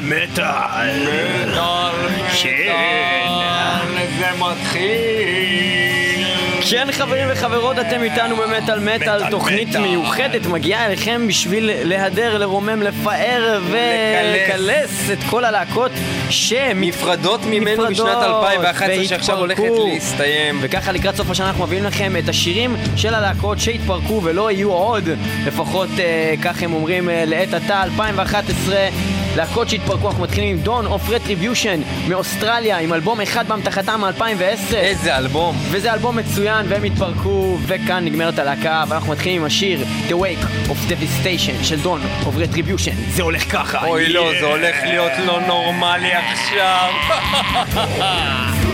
[0.00, 1.56] מטאל מטאל.
[2.42, 3.26] כן.
[4.18, 5.56] זה מתחיל.
[6.70, 9.80] כן חברים וחברות אתם איתנו במטאל מטאל, מטאל תוכנית מטאל.
[9.80, 15.90] מיוחדת מגיעה אליכם בשביל להדר, לרומם, לפאר ולקלס את כל הלהקות
[16.30, 20.58] שמתפרקות נפרדות ממנו בשנת 2011 שעכשיו הולכת להסתיים.
[20.60, 25.08] וככה לקראת סוף השנה אנחנו מביאים לכם את השירים של הלהקות שהתפרקו ולא יהיו עוד,
[25.46, 28.76] לפחות אה, כך הם אומרים אה, לעת עתה 2011.
[29.36, 35.18] להקות שהתפרקו, אנחנו מתחילים עם Dawn of Retribution מאוסטרליה עם אלבום אחד באמתחתם מ-2010 איזה
[35.18, 35.56] אלבום.
[35.70, 40.90] וזה אלבום מצוין והם התפרקו וכאן נגמרת הלהקה ואנחנו מתחילים עם השיר The Wake of
[40.90, 44.40] Devastation של Dawn of Retribution זה הולך ככה אוי לא, Yeah.
[44.40, 46.90] זה הולך להיות לא נורמלי עכשיו.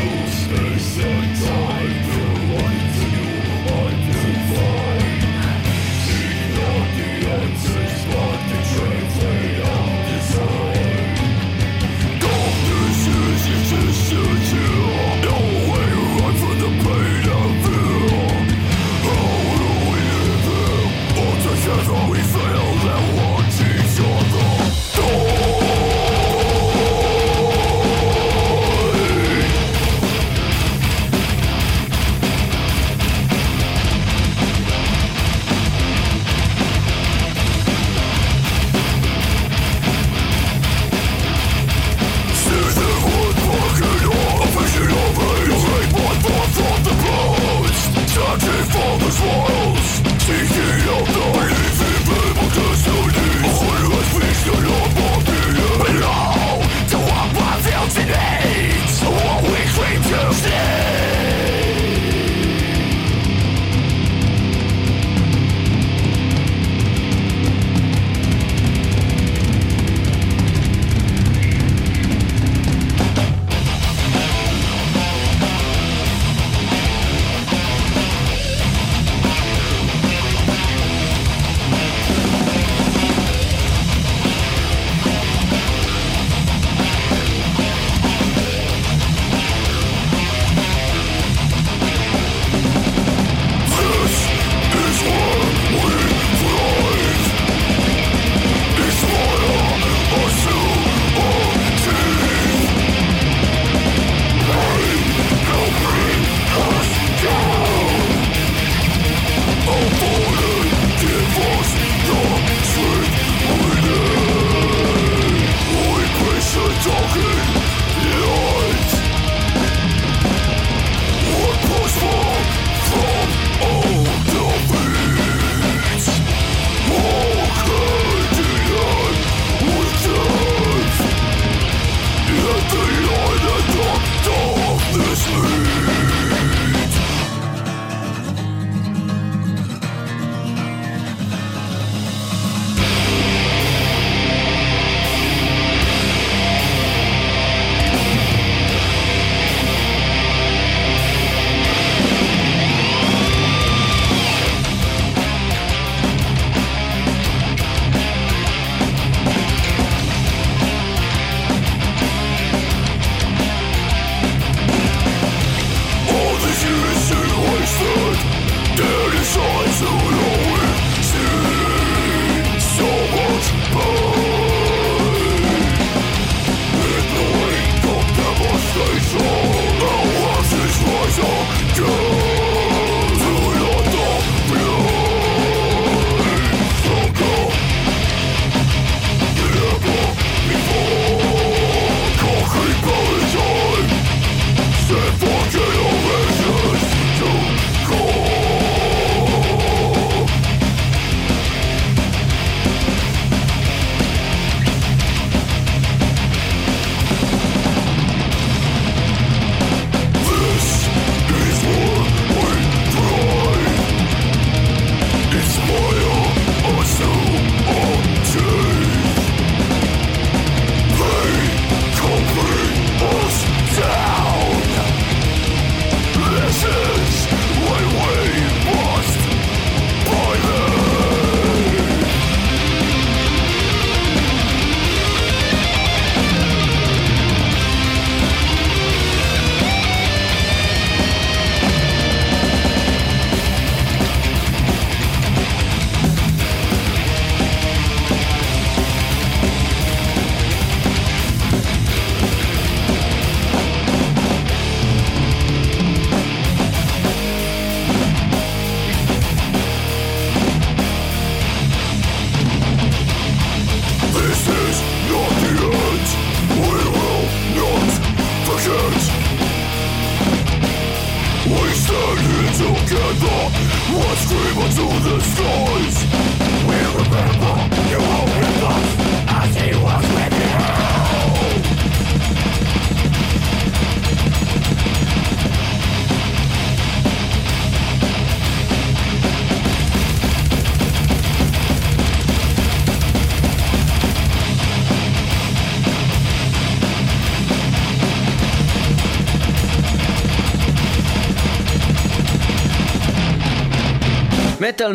[48.32, 49.88] Searching for walls
[50.24, 55.01] Seeking out the living people to still need Always wish the love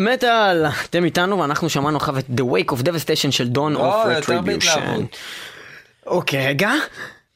[0.08, 4.40] מטאל אתם איתנו ואנחנו שמענו עכשיו את The Wake of Devastation של Dawn of יותר
[4.40, 5.02] Retribution.
[6.06, 6.70] אוקיי, רגע.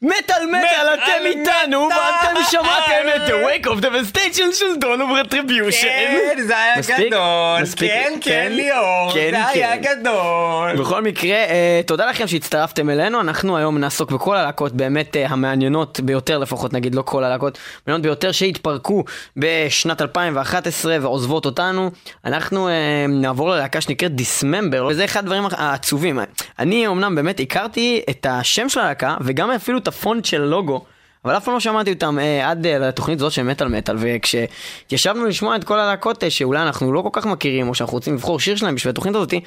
[0.02, 5.82] מטאל מטאל, אתם איתנו ואתם שמעתם את The Wake of Devastation של Dawn of Retribution.
[5.82, 6.74] כן, זה היה?
[7.08, 7.62] גדול.
[7.62, 7.90] מספיק?
[7.90, 9.10] כן, כן, ליאור.
[9.14, 10.00] כן, זה היה כן.
[10.00, 10.76] גדול.
[10.76, 16.00] בכל מקרה, אה, תודה לכם שהצטרפתם אלינו, אנחנו היום נעסוק בכל הלהקות באמת אה, המעניינות
[16.00, 19.04] ביותר, לפחות נגיד, לא כל הלהקות, המעניינות ביותר שהתפרקו
[19.36, 21.90] בשנת 2011 ועוזבות אותנו.
[22.24, 22.72] אנחנו אה,
[23.08, 26.18] נעבור ללהקה שנקראת דיסממבר, וזה אחד הדברים העצובים.
[26.58, 30.84] אני אמנם באמת הכרתי את השם של הלהקה, וגם אפילו את הפונט של הלוגו.
[31.24, 35.26] אבל אף פעם לא שמעתי אותם אה, עד אה, לתוכנית הזאת של מטאל מטאל, וכשהתיישבנו
[35.26, 38.40] לשמוע את כל הלהקות אה, שאולי אנחנו לא כל כך מכירים, או שאנחנו רוצים לבחור
[38.40, 39.40] שיר שלהם בשביל התוכנית הזאתי,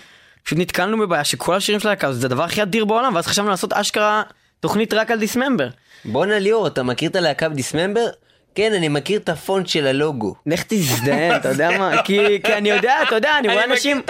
[0.43, 3.73] פשוט נתקלנו בבעיה שכל השירים של הלהקה זה הדבר הכי אדיר בעולם, ואז חשבנו לעשות
[3.73, 4.23] אשכרה
[4.59, 5.67] תוכנית רק על דיסממבר.
[6.05, 8.05] בואנה ליאור, אתה מכיר את הלהקה בדיסממבר?
[8.55, 10.35] כן, אני מכיר את הפונט של הלוגו.
[10.45, 12.01] לך תזדהן, אתה יודע מה?
[12.03, 14.01] כי, כי אני יודע, אתה יודע, אני רואה אנשים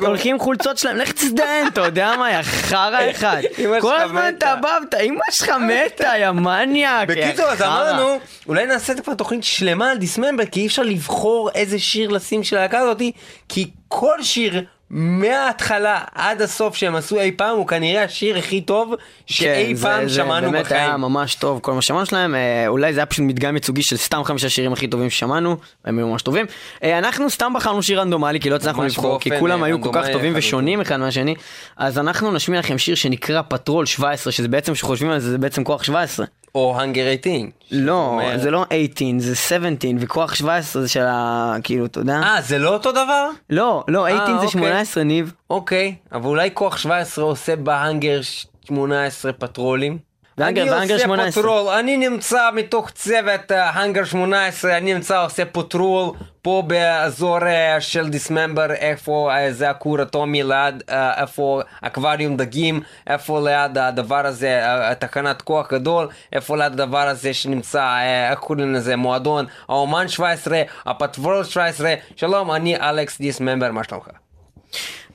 [0.00, 3.42] הולכים, חולצות שלהם, לך תזדהן, אתה יודע מה, יא חרא אחד.
[3.80, 4.32] כל הזמן.
[4.38, 7.62] אתה בא, אמא שלך מתה, יא מניאק, יא בקיצור, אז.
[7.62, 8.18] אמרנו,
[8.48, 12.56] אולי נעשה כבר תוכנית שלמה על דיסממבר, כי אי אפשר לבחור איזה שיר לשים של
[12.56, 13.12] הלהקה הזאתי,
[13.48, 14.64] כי כל שיר...
[14.90, 18.94] מההתחלה עד הסוף שהם עשו אי פעם הוא כנראה השיר הכי טוב
[19.26, 21.00] שאי כן, זה- פעם זה שמענו באמת היה בחיים.
[21.00, 24.24] ממש טוב כל מה ששמענו שלהם, אה, אולי זה היה פשוט מדגם ייצוגי של סתם
[24.24, 26.46] חמישה שירים הכי טובים ששמענו, הם היו ממש טובים.
[26.82, 29.90] אה, אנחנו סתם בחרנו שיר רנדומלי כי לא הצלחנו לבחור, כי כולם אה, היו כל
[29.92, 30.32] כך טובים.
[30.36, 31.34] ושונים אחד מהשני,
[31.76, 35.64] אז אנחנו נשמיע לכם שיר שנקרא פטרול 17, שזה בעצם, כשחושבים על זה, זה בעצם
[35.64, 36.26] כוח 17.
[36.56, 37.50] או הנגר 18.
[37.70, 41.54] לא, אומר- זה לא 18, זה 17, וכוח 17 זה של ה...
[41.62, 42.20] כאילו, אתה יודע?
[42.22, 43.28] אה, זה לא אותו דבר?
[43.50, 44.48] לא, לא, 18 זה אוקיי.
[44.50, 45.32] 18, ניב.
[45.50, 48.20] אוקיי, אבל אולי כוח 17 עושה בהאנגר
[48.66, 49.98] 18 פטרולים?
[50.38, 51.42] והאנגר- אני והאנגר עושה 18.
[51.42, 56.10] פטרול, אני נמצא מתוך צוות ההאנגר 18, אני נמצא עושה פטרול
[56.42, 62.80] פה באזור אה, של דיסממבר, איפה אה, זה הכור אטומי ליד, אה, איפה אקווריום דגים,
[63.06, 68.38] איפה ליד הדבר הזה, אה, תחנת כוח גדול, איפה ליד הדבר הזה שנמצא, אה, איך
[68.38, 74.06] קוראים לזה, מועדון, האומן 17, הפטרול 17, שלום, אני אלכס דיסממבר, מה שלומך?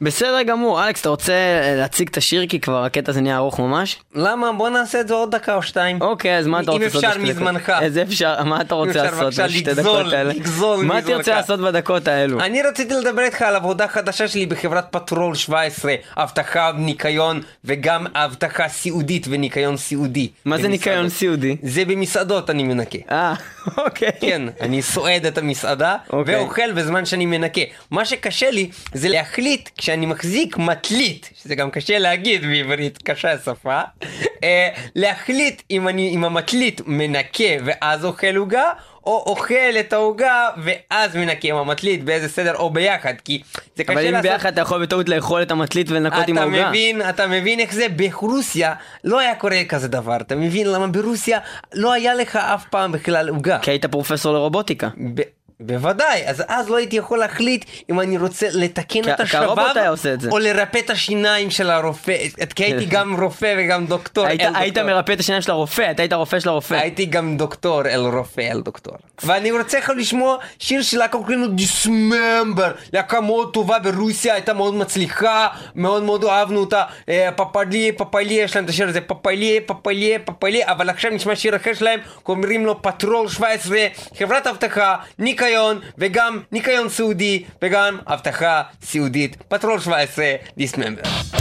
[0.01, 3.59] בסדר גמור, אלכס, אתה רוצה אה, להציג את השיר כי כבר הקטע הזה נהיה ארוך
[3.59, 3.98] ממש?
[4.15, 4.51] למה?
[4.51, 6.01] בוא נעשה את זה עוד דקה או שתיים.
[6.01, 7.36] אוקיי, אז מה אתה אם רוצה לעשות אפשר בשתי דקות?
[7.36, 7.74] מזמנך.
[7.81, 10.33] איזה אפשר, מה אתה רוצה אפשר לעשות בשתי דקות האלה?
[10.33, 11.18] לגזול מה מזמנך.
[11.18, 12.39] תרצה לעשות בדקות האלו?
[12.39, 18.67] אני רציתי לדבר איתך על עבודה חדשה שלי בחברת פטרול 17, אבטחה וניקיון וגם אבטחה
[18.67, 20.29] סיעודית וניקיון סיעודי.
[20.46, 20.67] מה זה.
[20.67, 21.58] ניקיון סיעודי?
[21.63, 22.98] זה במסעדות אני מנקה.
[23.12, 23.34] אה,
[23.86, 24.12] אוקיי.
[24.22, 26.36] כן, אני סועד את המסעדה אוקיי.
[26.36, 27.62] ואוכל בזמן שאני מנקה.
[27.91, 33.81] מה שקשה לי זה להחליט כשאני מחזיק מטלית, שזה גם קשה להגיד בעברית, קשה השפה,
[34.43, 38.63] אה, להחליט אם אני עם המטלית מנקה ואז אוכל עוגה,
[39.05, 43.41] או אוכל את העוגה ואז מנקה עם המטלית באיזה סדר או ביחד, כי
[43.75, 44.31] זה קשה אבל אם לעשות...
[44.31, 46.69] ביחד אתה יכול בטעות לאכול את המטלית ולנקות עם אתה העוגה.
[46.69, 47.88] מבין, אתה מבין איך זה?
[47.89, 51.39] ברוסיה לא היה קורה כזה דבר, אתה מבין למה ברוסיה
[51.74, 53.60] לא היה לך אף פעם בכלל עוגה.
[53.62, 54.89] כי היית פרופסור לרובוטיקה.
[55.13, 55.21] ב-
[55.62, 59.56] בוודאי, אז אז לא הייתי יכול להחליט אם אני רוצה לתקן את השבב.
[60.32, 62.18] או לרפא את השיניים של הרופא,
[62.56, 64.77] כי הייתי גם רופא וגם דוקטור היית-.
[64.77, 66.74] מרפא את השיניים של הרופא, אתה היית רופא של הרופא.
[66.74, 68.94] הייתי גם דוקטור אל רופא אל דוקטור.
[69.24, 74.53] ואני רוצה לך לשמוע שיר של להקה קוראים לו דיסממבר, להקה מאוד טובה ברוסיה, הייתה
[74.53, 79.60] מאוד מצליחה, מאוד מאוד אהבנו אותה, אה, פפלי, פפלי, יש להם את השיר הזה, פפלי,
[79.65, 83.77] פפלי, פפלי, אבל עכשיו נשמע שיר אחר שלהם, קוראים לו פטרול 17,
[84.20, 84.96] חברת אבטחה,
[85.51, 90.25] ניקיון, וגם ניקיון סיעודי, וגם אבטחה סיעודית, פטרול 17,
[90.58, 91.40] דיסממבר.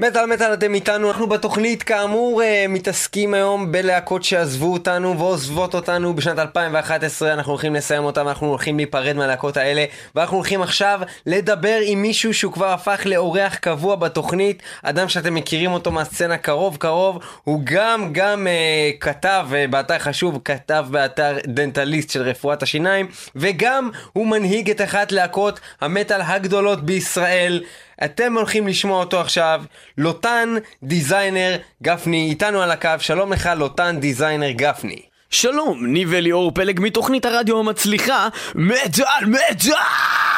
[0.00, 6.14] מטאל מטאל אתם איתנו, אנחנו בתוכנית כאמור אה, מתעסקים היום בלהקות שעזבו אותנו ועוזבות אותנו
[6.14, 9.84] בשנת 2011, אנחנו הולכים לסיים אותם, אנחנו הולכים להיפרד מהלהקות האלה.
[10.14, 15.72] ואנחנו הולכים עכשיו לדבר עם מישהו שהוא כבר הפך לאורח קבוע בתוכנית, אדם שאתם מכירים
[15.72, 22.10] אותו מהסצנה קרוב קרוב, הוא גם גם אה, כתב אה, באתר חשוב, כתב באתר דנטליסט
[22.10, 23.06] של רפואת השיניים.
[23.36, 27.62] וגם הוא מנהיג את אחת להקות המטאל הגדולות בישראל
[28.04, 29.62] אתם הולכים לשמוע אותו עכשיו,
[29.98, 35.02] לוטן דיזיינר גפני, איתנו על הקו, שלום לך לוטן דיזיינר גפני.
[35.30, 40.35] שלום, ניב אליאור פלג מתוכנית הרדיו המצליחה מטאל מטאל!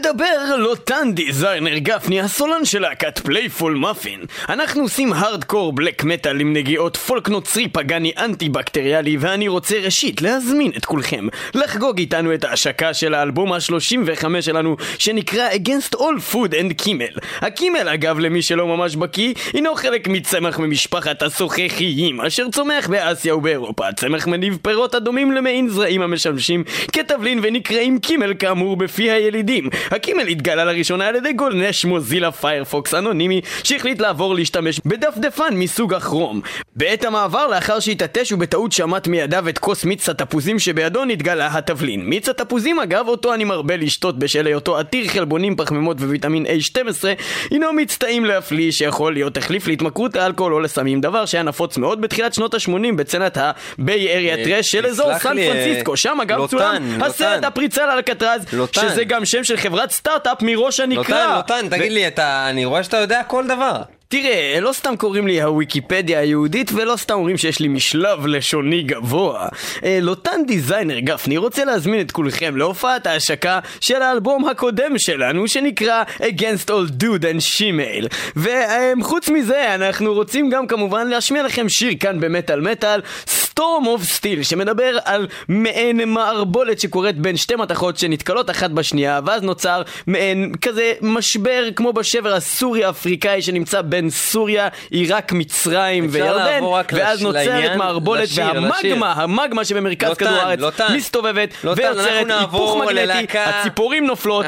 [0.00, 4.20] מדבר לוטן דיזיינר גפני, הסולן של להקת Playful Muffin.
[4.48, 10.22] אנחנו עושים הארדקור בלק מטאל עם נגיעות פולק נוצרי פגאני אנטי בקטריאלי ואני רוצה ראשית
[10.22, 16.52] להזמין את כולכם לחגוג איתנו את ההשקה של האלבום ה-35 שלנו שנקרא Against All Food
[16.52, 17.14] and קימל.
[17.40, 23.92] הקימל אגב למי שלא ממש בקיא הינו חלק מצמח ממשפחת הסוככיים אשר צומח באסיה ובאירופה.
[23.92, 29.70] צמח מניב פירות הדומים למעין זרעים המשמשים כתבלין ונקראים קימל כאמור בפי הילידים.
[29.90, 36.40] הקימל התגלה לראשונה על ידי גולש מוזילה פיירפוקס אנונימי שהחליט לעבור להשתמש בדפדפן מסוג הכרום.
[36.76, 42.06] בעת המעבר לאחר שהתעטש ובטעות שמט מידיו את כוס מיץ התפוזים שבידו נתגלה התבלין.
[42.06, 47.04] מיץ התפוזים אגב אותו אני מרבה לשתות בשל היותו עתיר חלבונים פחמימות וויטמין A12
[47.50, 52.00] הינו מיץ טעים להפליא שיכול להיות תחליף להתמכרות לאלכוהול או לסמים דבר שהיה נפוץ מאוד
[52.00, 56.18] בתחילת שנות ה-80 בסצנת ה Bay Area אה, thrash של אזור סן אה, פרנסיסקו שם
[56.22, 56.82] אגב צולם.
[57.00, 58.44] הסרט הפריצה לאלקטרז.
[58.72, 62.82] שזה גם שם של חברת סטארט-אפ מראש הנקרה לוטן, לוטן, תגיד לי, אתה, אני רואה
[62.82, 63.82] שאתה יודע כל דבר.
[64.12, 69.48] תראה, לא סתם קוראים לי הוויקיפדיה היהודית, ולא סתם אומרים שיש לי משלב לשוני גבוה.
[69.84, 76.02] אה, לוטן דיזיינר גפני רוצה להזמין את כולכם להופעת ההשקה של האלבום הקודם שלנו, שנקרא
[76.18, 78.08] Against All Dude and She-Mail.
[78.36, 84.42] וחוץ מזה, אנחנו רוצים גם כמובן להשמיע לכם שיר כאן במטאל מטאל, Storm of Steel,
[84.42, 90.92] שמדבר על מעין מערבולת שקורית בין שתי מתכות שנתקלות אחת בשנייה, ואז נוצר מעין כזה
[91.02, 98.28] משבר כמו בשבר הסורי-אפריקאי שנמצא בין סוריה, עיראק, מצרים וירדן, ואז נוצרת מערבולת.
[98.34, 100.96] והמגמה, המגמה שבמרכז לוטן, כדור הארץ לוטן.
[100.96, 104.46] מסתובבת לוטן, ויוצרת היפוך מגנטי, הציפורים נופלות,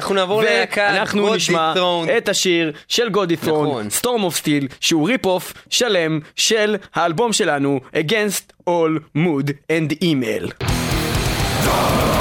[0.76, 1.74] ואנחנו נשמע.
[2.18, 3.88] את השיר של גודי ת'רון.
[4.00, 10.64] Storm of Steel, שהוא ריפ-אוף שלם של האלבום שלנו, Against All Mood and Email.
[11.64, 12.11] Another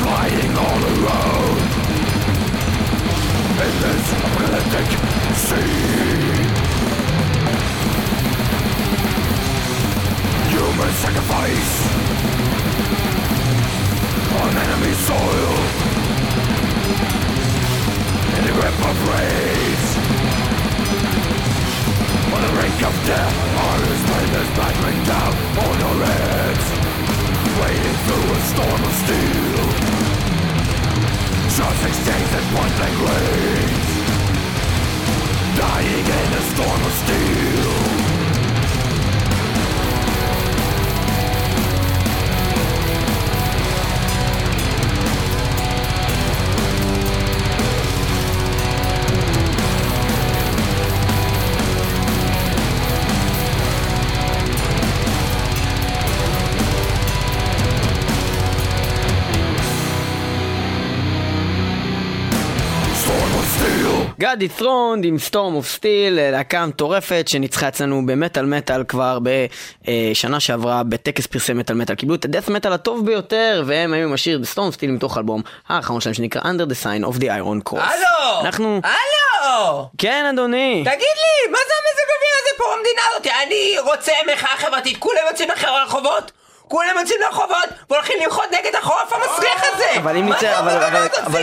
[0.00, 1.58] Lying all around
[3.64, 4.88] In this apocalyptic
[5.44, 6.14] sea
[10.50, 11.74] Human sacrifice
[14.40, 15.54] On enemy soil.
[18.36, 19.86] In the grip of rage.
[22.34, 25.32] On the brink of death, our splendors battering down
[25.64, 26.83] on our heads
[27.60, 29.66] Wading through a storm of steel
[31.54, 33.90] Shots exchanged at point blank range
[35.56, 37.93] Dying in a storm of steel
[64.24, 69.18] steel God Dethroned עם Storm of Steel, להקה מטורפת שניצחה אצלנו במטאל מטאל כבר
[69.82, 71.94] בשנה שעברה בטקס פרסי מטאל מטאל.
[71.94, 74.90] קיבלו את ה death metal הטוב ביותר, והם היו עם השיר ב Storm of Steel
[74.90, 77.80] מתוך אלבום האחרון שלהם שנקרא Under the Sign of the Iron Cross.
[77.80, 78.40] הלו!
[78.40, 78.80] אנחנו...
[78.84, 79.88] הלו!
[79.98, 80.80] כן אדוני.
[80.84, 83.26] תגיד לי, מה זה המזג אוויר הזה פה במדינה הזאת?
[83.46, 86.32] אני רוצה מחאה חברתית, כולם יוצאים לרחובות?
[86.68, 89.98] כולם יוצאים לרחובות והולכים למחות נגד החורף המסריח הזה!
[89.98, 91.08] אבל אם נצא, אבל, אבל?
[91.26, 91.42] אבל,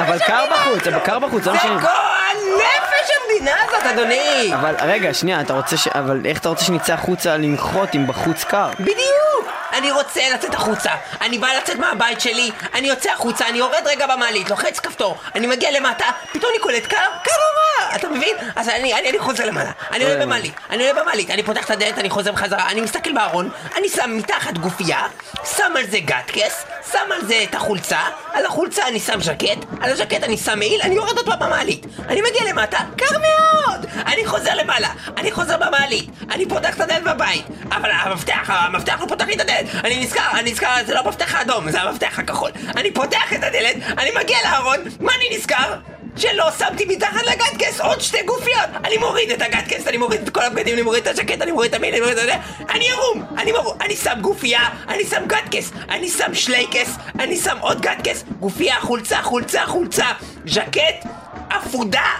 [0.00, 0.86] אבל קר בחוץ.
[0.86, 1.80] אבל קר בחוץ, זה שאני...
[1.80, 4.54] גועל נפש המדינה הזאת, אדוני!
[4.54, 5.88] אבל רגע, שנייה, אתה רוצה ש...
[5.88, 8.70] אבל איך אתה רוצה שנצא החוצה למחות אם בחוץ קר?
[8.80, 9.32] בדיוק!
[9.72, 14.06] אני רוצה לצאת החוצה, אני בא לצאת מהבית שלי, אני יוצא החוצה, אני יורד רגע
[14.06, 18.36] במעלית, לוחץ כפתור, אני מגיע למטה, פתאום אני קולט קר, קר נורא, אתה מבין?
[18.56, 21.70] אז אני, אני, אני חוזר למעלה, אני עולה במעלית, אני עולה במעלית, אני פותח את
[21.70, 25.06] הדלת, אני חוזר בחזרה, אני מסתכל בארון, אני שם מתחת גופייה,
[25.56, 28.00] שם על זה גטקס, שם על זה את החולצה,
[28.32, 31.86] על החולצה אני שם ז'קט, על הז'קט אני שם מעיל, אני יורד עוד פעם במעלית,
[32.08, 33.86] אני מגיע למטה, קר מאוד!
[34.06, 39.06] אני חוזר למעלה, אני חוזר במעלית, אני פותח את הדלת בבית, אבל המפתח, המפתח לא
[39.06, 42.50] פותח לי את הדלת, אני נזכר, אני נזכר, זה לא המפתח האדום, זה המפתח הכחול.
[42.76, 45.74] אני פותח את הדלת, אני מגיע לארון, מה אני נזכר?
[46.16, 48.70] שלא שמתי מתחת לגטקס עוד שתי גופיות!
[48.84, 51.74] אני מוריד את הגטקס, אני מוריד את כל הבגדים, אני מוריד את הז'קט, אני מוריד
[51.74, 52.34] את המין, אני מוריד את זה,
[52.70, 53.24] אני ערום!
[53.38, 58.24] אני ערום, אני שם גופייה, אני שם גטקס, אני שם שלייקס, אני שם עוד גטקס,
[58.40, 60.06] גופייה, חולצה, חולצה, חולצה,
[60.46, 61.06] ז'קט,
[61.50, 62.10] אפודה,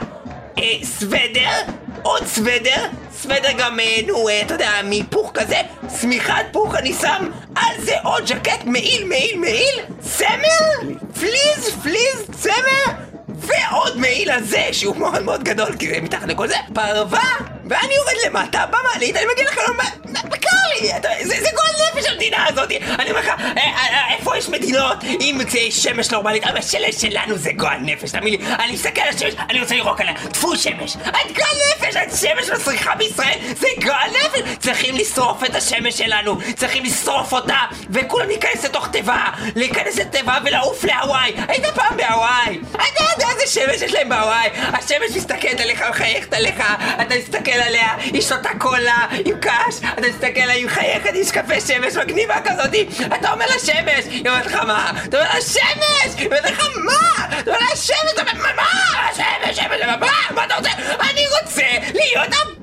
[0.59, 1.50] אה, סוודר,
[2.02, 5.61] עוד סוודר, סוודר גם, אה, נו, אה, אתה יודע, מהיפוך כזה,
[6.00, 13.12] שמיכת פוך אני שם על זה עוד ז'קט, מעיל, מעיל, מעיל, צמר, פליז, פליז, צמר,
[13.42, 17.94] ועוד מעיל על זה, שהוא מאוד מאוד גדול, כי זה מתחת לכל זה, פרווה, ואני
[17.94, 19.76] יורד למטה במעלית, אני מגיע לחלום,
[20.30, 20.48] קר
[20.80, 20.88] לי,
[21.24, 24.98] זה זה גועל נפש המדינה הזאת, אני אומר לך, אה, אה, אה, איפה יש מדינות
[25.20, 29.35] עם שמש נורמלית, אבל השמש שלנו זה גועל נפש, תאמין לי, אני מסתכל על השמש,
[29.50, 34.11] אני רוצה לירוק עליה, טפו שמש, את גועל נפש, את שמש מסריחה בישראל, זה גועל
[34.11, 37.58] נפש, צריכים לשרוף את השמש שלנו, צריכים לשרוף אותה,
[37.90, 39.24] וכולם להיכנס לתוך תיבה,
[39.56, 45.16] להיכנס לתיבה ולעוף להוואי, היית פעם בהוואי, אתה יודע איזה שמש יש להם בהוואי, השמש
[45.16, 46.62] מסתכלת עליך ומחייכת עליך,
[47.02, 51.61] אתה מסתכל עליה, היא שותה קולה עם קש, אתה מסתכל עליה, היא מחייכת, יש קפה
[51.61, 54.92] שמש מגניבה כזאתי, אתה אומר לה שמש, היא אומרת לך מה?
[55.05, 56.12] אתה אומר לה שמש!
[56.16, 57.27] היא אומרת לך מה?
[57.40, 58.64] אתה אומר לה שמש, אתה אומר מה?
[59.14, 60.07] שמש, שמש, מה?
[60.35, 60.70] מה אתה רוצה?
[61.11, 62.62] אני רוצה להיות הבן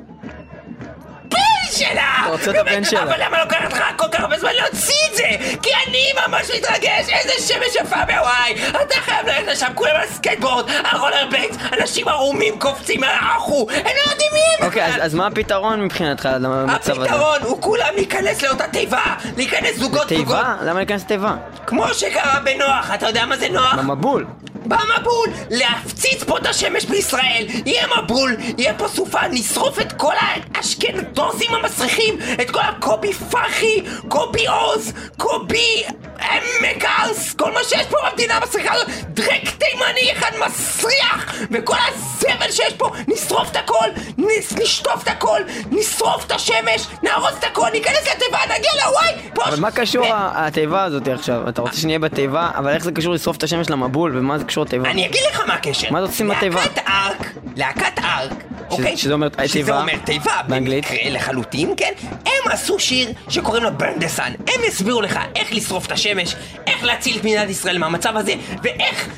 [1.71, 2.15] שלה!
[2.21, 3.03] אתה רוצה את הבן שלה.
[3.03, 5.57] אבל למה לוקח לך כל כך הרבה זמן להוציא את זה?
[5.61, 8.55] כי אני ממש מתרגש, איזה שמש יפה בהוואי!
[8.69, 14.11] אתה חייב ללכת לשם, כולם על סקייטבורד, על rollerblade, אנשים ערומים קופצים מהאחו, הם לא
[14.11, 17.03] יודעים מי הם אוקיי, אז מה הפתרון מבחינתך למצב הזה?
[17.03, 19.03] הפתרון הוא כולם להיכנס לאותה תיבה,
[19.37, 20.55] להיכנס זוגות זוגות, תיבה?
[20.61, 21.35] למה להיכנס לתיבה?
[21.67, 23.75] כמו שקרה בנוח, אתה יודע מה זה נוח?
[23.75, 24.25] במבול.
[24.65, 25.29] במבול!
[25.49, 27.45] להפציץ פה את השמש בישראל!
[27.65, 32.17] יהיה מבול, יהיה פה סופה, נשרוף את כל האשכנזים המסריחים!
[32.41, 35.83] את כל הקובי פרחי, קובי עוז, קובי
[36.21, 38.87] עמק הארס, כל מה שיש פה במדינה המסריחה הזאת!
[39.09, 41.35] דרק תימני אחד מסריח!
[41.51, 43.89] וכל הזבל שיש פה, נשרוף את הכל!
[44.17, 45.41] נס, נשטוף את הכל!
[45.71, 46.87] נשרוף את השמש!
[47.03, 47.67] נהרוס את הכל!
[47.73, 49.29] ניכנס לתיבה, נגיע להוואי!
[49.35, 51.49] פה אבל מה קשור התיבה הזאת עכשיו?
[51.49, 54.65] אתה רוצה שנהיה בתיבה, אבל איך זה קשור לשרוף את השמש למבול, ומה זה קשור
[54.65, 54.91] לתיבה?
[54.91, 55.87] אני אגיד לך מה הקשר.
[55.91, 56.61] מה זה עושים בתיבה?
[56.61, 58.97] להקת ארק, להקת ארק, אוקיי?
[58.97, 59.81] שזה אומר שזה תיבה?
[59.81, 60.85] אומר תיבה, באנגלית?
[60.85, 61.93] במקרה לחלוטין, כן?
[62.25, 63.69] הם עשו שיר שקוראים לו
[64.17, 64.21] Sun.
[64.21, 66.35] הם יסבירו לך איך לשרוף את השמש,
[66.67, 68.33] איך להציל את מדינת ישראל מהמצב הזה,
[68.63, 69.09] ואיך...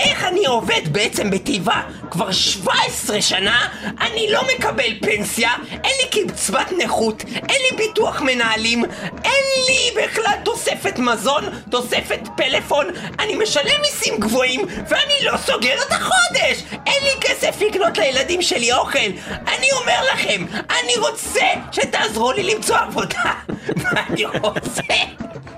[0.00, 3.68] איך אני עובד בעצם בתיבה כבר 17 שנה,
[4.00, 8.84] אני לא מקבל פנסיה, אין לי קצבת נכות, אין לי ביטוח מנהלים,
[9.24, 12.86] אין לי בכלל תוספת מזון, תוספת פלאפון,
[13.18, 16.62] אני משלם מיסים גבוהים ואני לא סוגר את החודש!
[16.86, 18.98] אין לי כסף לקנות לילדים שלי אוכל!
[19.28, 23.32] אני אומר לכם, אני רוצה שתעזרו לי למצוא עבודה!
[23.92, 24.82] ואני רוצה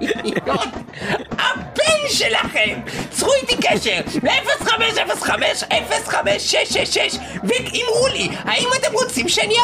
[0.01, 0.69] להיות
[1.93, 2.81] הבן שלכם!
[3.11, 9.55] צרו איתי קשר ל-0505-0566 ואמרו לי, האם אתם רוצים שאני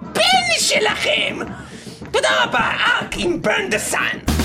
[0.00, 0.22] הבן
[0.58, 1.38] שלכם?
[2.10, 4.35] תודה רבה, ארק עם burn the sun!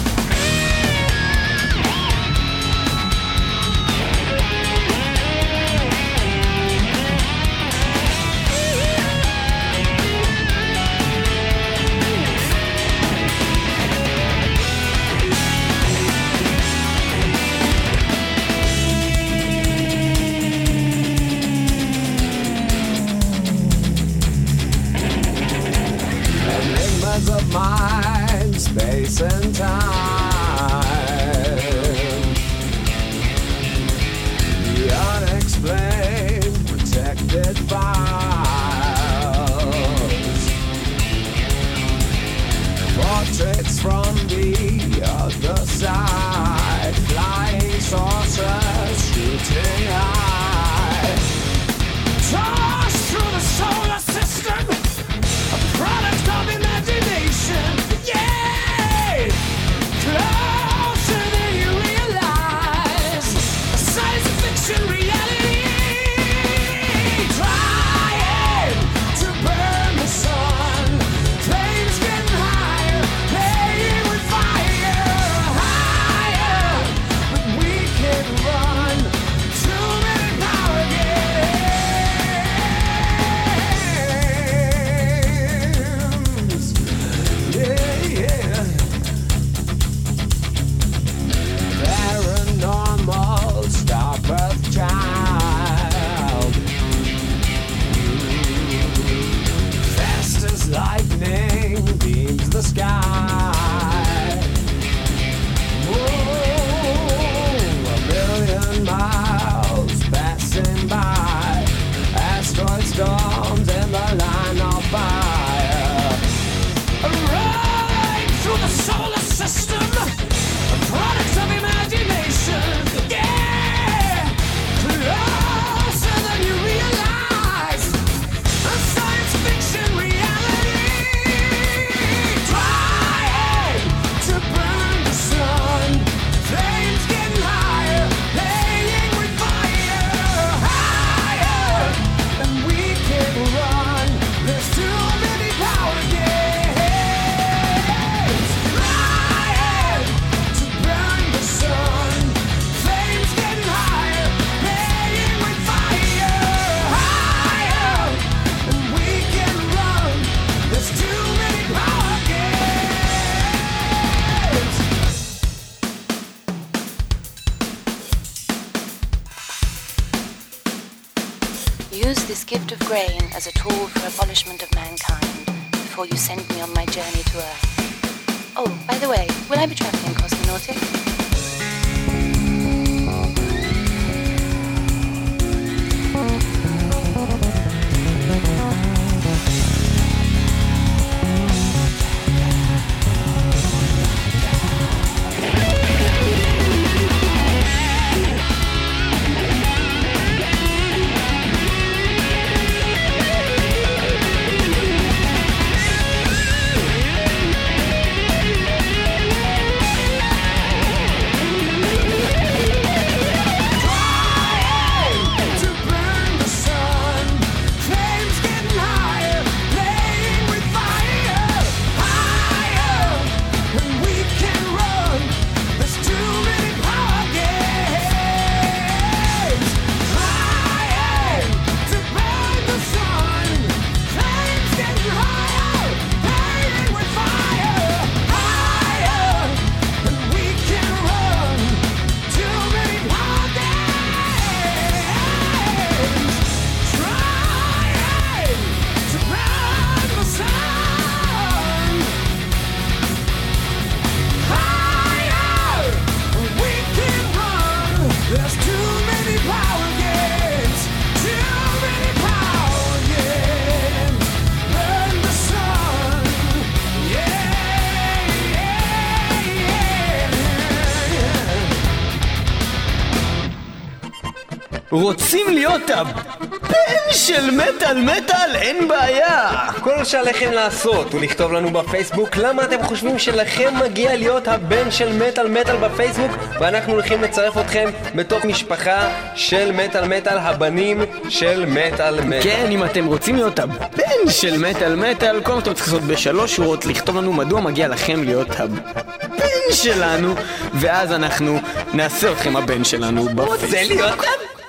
[274.91, 278.55] רוצים להיות הבן של מטאל מטאל?
[278.55, 279.49] אין בעיה!
[279.81, 285.13] כל שעליכם לעשות הוא לכתוב לנו בפייסבוק למה אתם חושבים שלכם מגיע להיות הבן של
[285.13, 292.21] מטאל מטאל בפייסבוק ואנחנו הולכים לצרף אתכם בתוך משפחה של מטאל מטאל, הבנים של מטאל
[292.21, 292.43] מטאל.
[292.43, 296.55] כן, אם אתם רוצים להיות הבן של מטאל מטאל, כל מה שאתם צריכים לעשות בשלוש
[296.55, 300.35] שורות, לכתוב לנו מדוע מגיע לכם להיות הבן שלנו,
[300.73, 301.59] ואז אנחנו
[301.93, 303.61] נעשה אתכם הבן שלנו בפייסבוק.
[303.61, 304.60] רוצה להיות הבן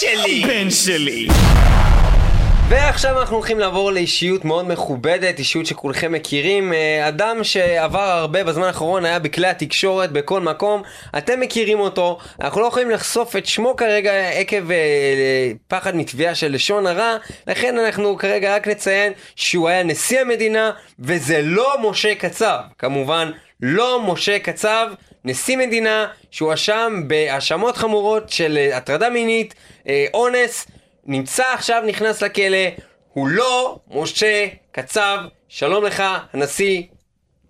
[0.00, 0.44] שלי!
[0.46, 1.26] בן שלי!
[2.68, 8.64] ועכשיו אנחנו הולכים לעבור לאישיות מאוד מכובדת, אישיות שכולכם מכירים, אה, אדם שעבר הרבה בזמן
[8.64, 10.82] האחרון, היה בכלי התקשורת בכל מקום,
[11.18, 16.52] אתם מכירים אותו, אנחנו לא יכולים לחשוף את שמו כרגע עקב אה, פחד מתביעה של
[16.52, 22.58] לשון הרע, לכן אנחנו כרגע רק נציין שהוא היה נשיא המדינה, וזה לא משה קצב,
[22.78, 23.30] כמובן
[23.60, 24.88] לא משה קצב,
[25.24, 29.54] נשיא מדינה שהואשם בהאשמות חמורות של אה, הטרדה מינית,
[29.88, 30.66] אה, אונס,
[31.06, 32.58] נמצא עכשיו, נכנס לכלא,
[33.12, 36.82] הוא לא משה קצב, שלום לך, הנשיא,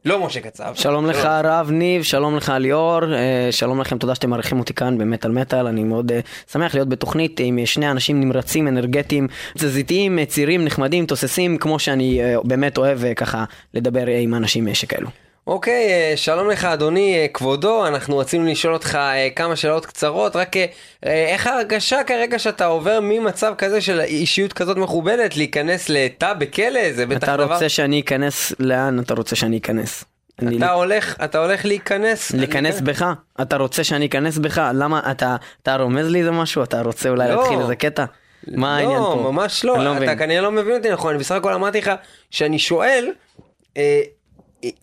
[0.05, 0.75] לא משה קצב.
[0.75, 4.99] שלום לך הרב ניב, שלום לך ליאור, אה, שלום לכם, תודה שאתם מארחים אותי כאן
[4.99, 6.13] במטאל מטאל, אני מאוד
[6.53, 12.79] שמח להיות בתוכנית עם שני אנשים נמרצים, אנרגטיים, תזזיתיים, צעירים, נחמדים, תוססים, כמו שאני באמת
[12.79, 15.24] אוהב ככה לדבר עם אנשים שכאלו.
[15.47, 20.37] אוקיי, אה, שלום לך אדוני אה, כבודו, אנחנו רצינו לשאול אותך אה, כמה שאלות קצרות,
[20.37, 20.53] רק
[21.03, 26.93] איך ההרגשה כרגע שאתה עובר ממצב כזה של אישיות כזאת מכובדת להיכנס לתא בכלא?
[26.93, 27.53] זה בטח אתה דבר...
[27.53, 30.05] רוצה שאני אכנס, לאן אתה רוצה שאני אכנס?
[30.43, 32.31] אני אתה הולך, אתה הולך להיכנס.
[32.33, 33.05] להיכנס בך?
[33.43, 34.71] אתה רוצה שאני אכנס בך?
[34.75, 36.63] למה אתה, אתה רומז לי איזה משהו?
[36.63, 37.37] אתה רוצה אולי לא.
[37.37, 38.05] להתחיל איזה קטע?
[38.47, 39.15] מה העניין פה?
[39.25, 39.77] לא, ממש לא.
[39.77, 40.19] אני לא אתה מבין.
[40.19, 41.91] כנראה לא מבין אותי נכון, אני בסך הכל אמרתי לך
[42.31, 43.13] שאני שואל,
[43.77, 44.01] אה,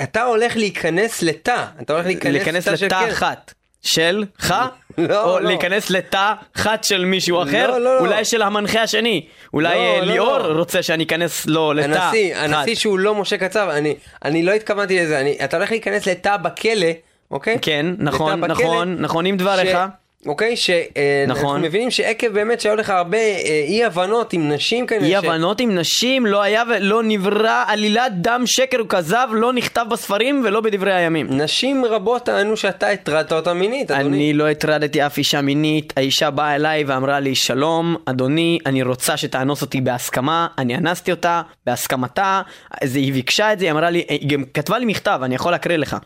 [0.02, 3.12] אתה הולך להיכנס לתא, אתה הולך להיכנס, לתא של לתא כלא.
[3.12, 3.54] אחת.
[3.82, 4.56] שלך?
[4.98, 5.48] לא, או לא.
[5.48, 7.72] להיכנס לתא אחת של מישהו אחר?
[7.72, 8.00] לא, לא.
[8.00, 9.26] אולי של המנחה השני?
[9.54, 10.60] אולי לא, אה, לא, ליאור לא.
[10.60, 12.04] רוצה שאני אכנס לו לתא אחת?
[12.04, 16.08] הנשיא, הנשיא שהוא לא משה קצב, אני, אני לא התכוונתי לזה, אני, אתה הולך להיכנס
[16.08, 16.88] לתא בכלא,
[17.32, 17.58] אוקיי?
[17.62, 19.78] כן, נכון, לתא בכלא, נכון, נכונים דבריך.
[20.25, 21.62] אוקיי, שאנחנו נכון.
[21.62, 25.60] מבינים שעקב באמת שהיו לך הרבה אה, אי הבנות עם נשים כנראה, אי ש- הבנות
[25.62, 30.93] עם נשים לא היה ולא נברא עלילת דם שקר וכזב לא נכתב בספרים ולא בדברי
[30.93, 31.27] הימים.
[31.29, 34.15] נשים רבות טענו שאתה הטרדת אותה מינית, אדוני.
[34.17, 39.17] אני לא הטרדתי אף אישה מינית, האישה באה אליי ואמרה לי שלום אדוני אני רוצה
[39.17, 42.41] שתאנוס אותי בהסכמה, אני אנסתי אותה בהסכמתה,
[42.81, 45.51] אז היא ביקשה את זה, היא אמרה לי, היא גם כתבה לי מכתב, אני יכול
[45.51, 45.97] להקריא לך.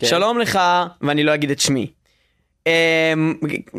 [0.00, 0.06] כן.
[0.06, 0.60] שלום לך,
[1.02, 1.86] ואני לא אגיד את שמי.
[2.66, 3.34] אמ,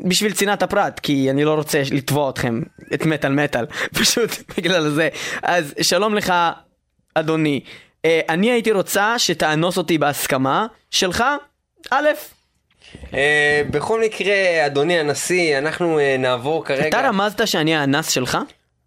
[0.05, 2.61] בשביל צנעת הפרט, כי אני לא רוצה לתבוע אתכם,
[2.93, 3.65] את מטאל מטאל,
[3.99, 5.09] פשוט בגלל זה.
[5.43, 6.33] אז שלום לך,
[7.13, 7.61] אדוני.
[8.05, 11.23] אה, אני הייתי רוצה שתאנוס אותי בהסכמה שלך,
[11.91, 12.07] א',
[13.13, 16.87] אה, בכל מקרה, אדוני הנשיא, אנחנו אה, נעבור כרגע...
[16.87, 18.37] אתה רמזת שאני האנס שלך?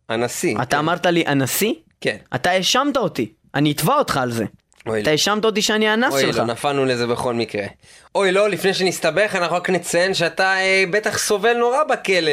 [0.09, 0.57] הנשיא.
[0.63, 1.73] אתה אמרת לי הנשיא?
[2.01, 2.17] כן.
[2.35, 4.45] אתה האשמת אותי, אני אתבע אותך על זה.
[4.87, 6.37] אוי, אתה האשמת אותי שאני האנס אוי, שלך.
[6.39, 7.63] לא, נפלנו לזה בכל מקרה.
[8.15, 12.31] אוי, לא, לפני שנסתבך, אנחנו רק נציין שאתה אה, בטח סובל נורא בכלא,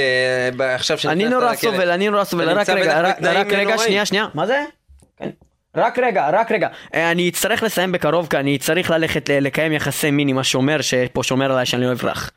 [0.61, 1.71] אה, עכשיו שנכנסת אני נורא לכלא.
[1.71, 3.77] סובל, אני נורא סובל, רק רגע, רק רק רגע.
[3.77, 4.63] שנייה, שנייה, מה זה?
[5.19, 5.29] כן.
[5.75, 9.73] רק רגע, רק רגע, אה, אני אצטרך לסיים בקרוב כי אני צריך ללכת ל- לקיים
[9.73, 12.31] יחסי מין עם השומר שפה שומר עליי שאני לא אברח.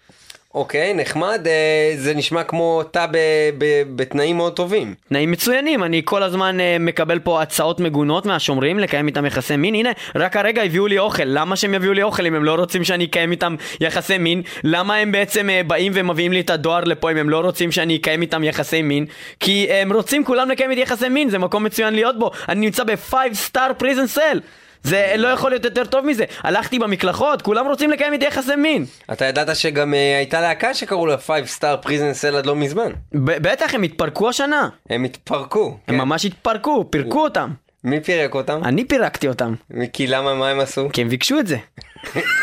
[0.54, 3.16] אוקיי, נחמד, אה, זה נשמע כמו תא ב-
[3.58, 4.94] ב- בתנאים מאוד טובים.
[5.08, 9.74] תנאים מצוינים, אני כל הזמן אה, מקבל פה הצעות מגונות מהשומרים לקיים איתם יחסי מין,
[9.74, 12.84] הנה, רק הרגע הביאו לי אוכל, למה שהם יביאו לי אוכל אם הם לא רוצים
[12.84, 14.42] שאני אקיים איתם יחסי מין?
[14.64, 17.96] למה הם בעצם אה, באים ומביאים לי את הדואר לפה אם הם לא רוצים שאני
[17.96, 19.06] אקיים איתם יחסי מין?
[19.40, 22.84] כי הם רוצים כולם לקיים איתי יחסי מין, זה מקום מצוין להיות בו, אני נמצא
[22.84, 23.14] ב-5
[23.52, 24.38] star prison cell
[24.82, 28.84] זה לא יכול להיות יותר טוב מזה, הלכתי במקלחות, כולם רוצים לקיים איתי יחסי מין
[29.12, 31.88] אתה ידעת שגם אה, הייתה להקה שקראו לה 5 star prison
[32.32, 32.90] cell עד לא מזמן.
[33.14, 35.78] ב- בטח הם התפרקו השנה, הם התפרקו.
[35.88, 36.00] הם כן.
[36.00, 37.50] ממש התפרקו, פירקו אותם,
[37.84, 38.60] מי פירק אותם?
[38.64, 39.54] אני פירקתי אותם,
[39.92, 40.88] כי למה, מה הם עשו?
[40.92, 41.56] כי הם ביקשו את זה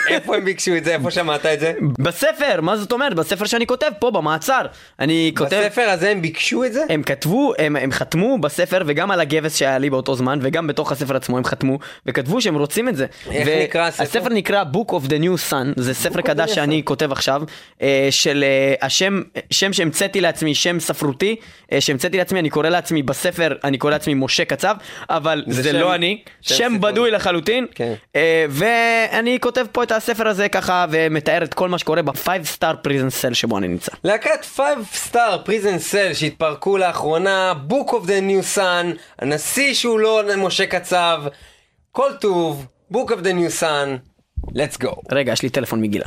[0.10, 0.94] איפה הם ביקשו את זה?
[0.94, 1.74] איפה שמעת את זה?
[2.00, 3.14] בספר, מה זאת אומרת?
[3.14, 4.62] בספר שאני כותב, פה במעצר.
[5.00, 5.62] אני כותב...
[5.66, 6.82] בספר הזה הם ביקשו את זה?
[6.90, 10.92] הם כתבו, הם, הם חתמו בספר וגם על הגבס שהיה לי באותו זמן וגם בתוך
[10.92, 13.06] הספר עצמו הם חתמו וכתבו שהם רוצים את זה.
[13.32, 14.04] איך נקרא הספר?
[14.04, 17.42] הספר נקרא Book of the New Sun, זה ספר חדש שאני כותב עכשיו,
[17.82, 21.36] אה, של אה, השם, שם שהמצאתי לעצמי, שם ספרותי,
[21.72, 24.76] אה, שהמצאתי לעצמי, אני קורא לעצמי בספר, אני קורא לעצמי משה קצב,
[25.10, 26.82] אבל זה זה, שם- לא אני, שם שם.
[26.82, 27.94] בדוי לחלוטין, כן.
[28.50, 32.28] ואני כותב פה את הספר הזה ככה ומתאר את כל מה שקורה ב-5
[32.58, 33.92] star prison cell שבו אני נמצא.
[34.04, 34.66] להקת 5
[35.12, 41.24] star prison cell שהתפרקו לאחרונה, Book of the New Sun, הנשיא שהוא לא משה קצב,
[41.92, 43.88] כל טוב, Book of the New Sun,
[44.50, 45.02] let's go.
[45.12, 46.06] רגע, יש לי טלפון מגילה.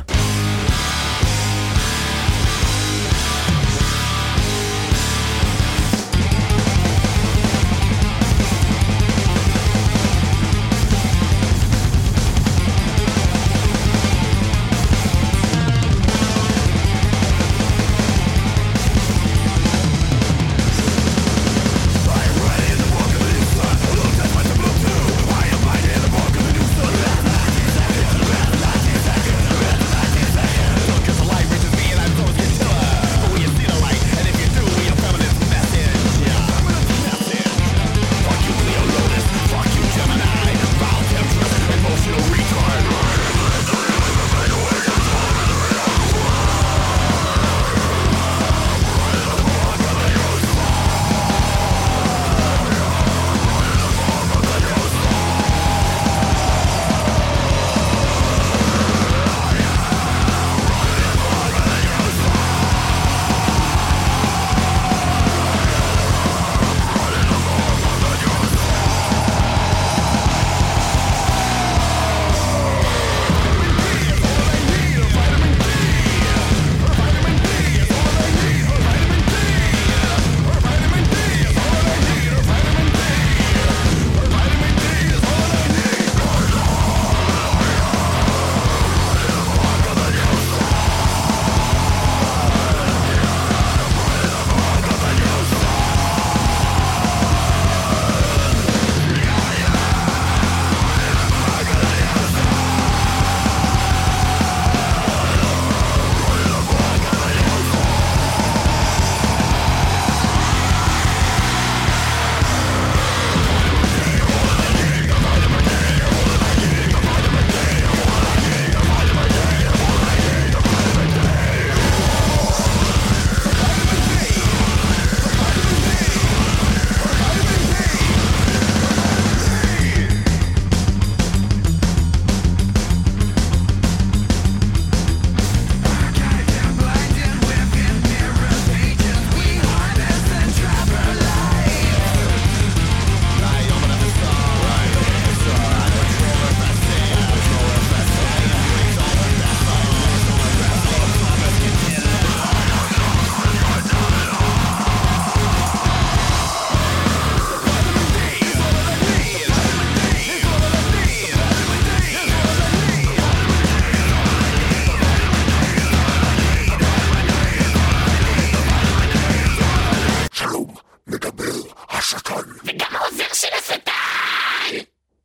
[173.33, 173.91] החלטת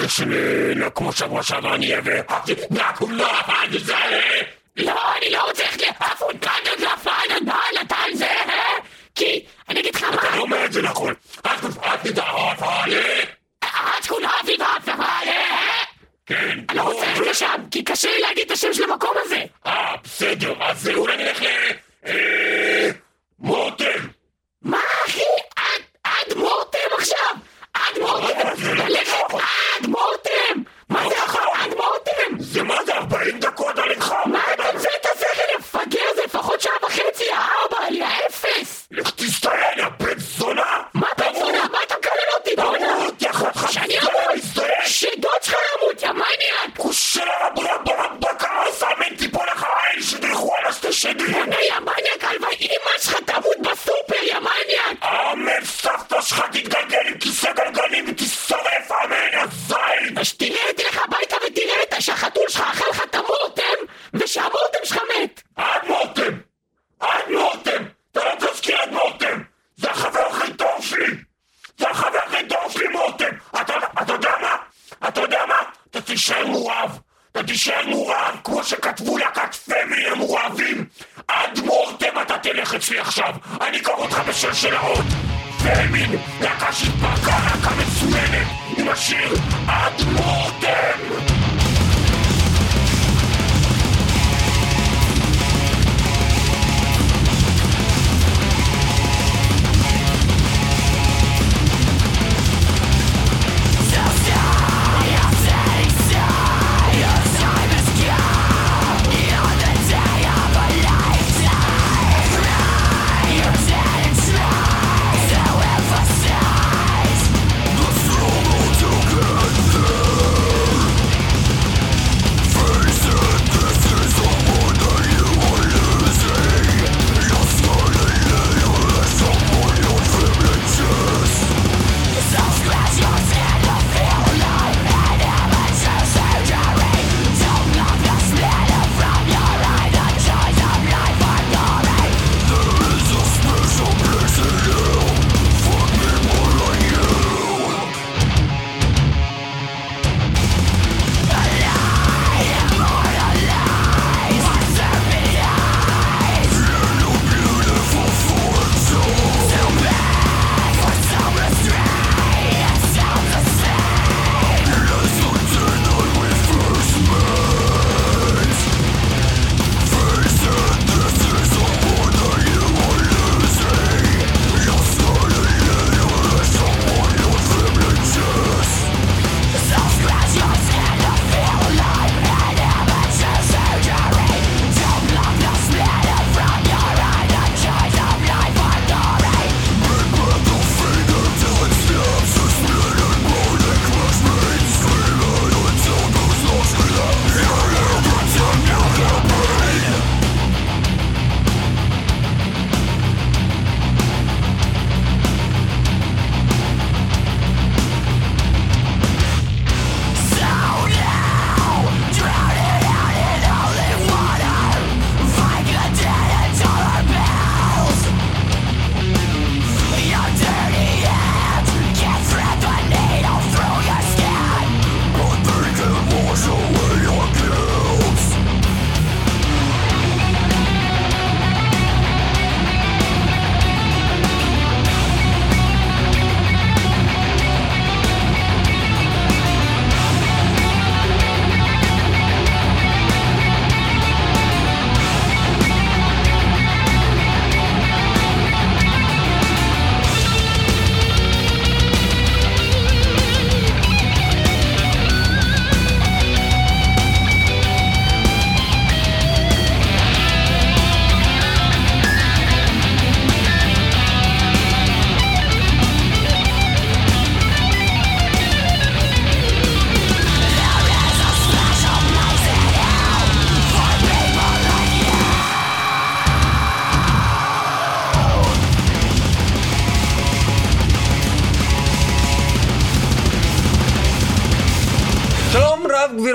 [0.08, 2.26] Snu nok morsa, morsa, vad ni är.
[2.74, 4.47] Nakula, fan, du säger!
[4.74, 5.12] Ja!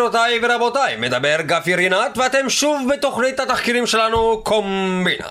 [0.06, 5.28] גבירותיי ורבותיי, מדבר גפי רינת ואתם שוב בתוכנית התחקירים שלנו קומבינה.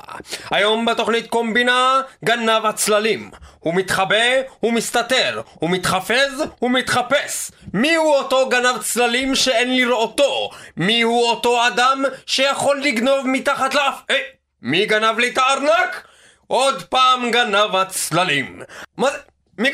[0.52, 3.32] היום בתוכנית קומבינה גנב הצללים.
[3.60, 4.16] הוא מתחבא,
[4.60, 7.52] הוא מסתתר, הוא מתחפז, הוא מתחפש.
[7.74, 10.50] מיהו אותו גנב צללים שאין לראותו?
[10.78, 14.02] מיהו אותו אדם שיכול לגנוב מתחת לאף?
[14.10, 14.16] אה,
[14.62, 16.08] מי גנב לי את הארנק?
[16.48, 18.62] עוד פעם גנב הצללים.
[18.98, 19.18] מה זה?
[19.58, 19.72] מי.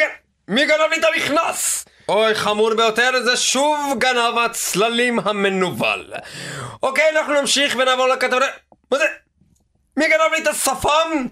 [0.48, 1.86] מי גנב לי את המכנס?
[2.12, 6.14] אוי, חמור ביותר, זה שוב גנב הצללים המנוול.
[6.84, 8.46] אוקיי, אנחנו נמשיך ונעבור לכתבה...
[8.92, 9.06] מה זה?
[9.98, 11.28] מי גנב לי את השפם?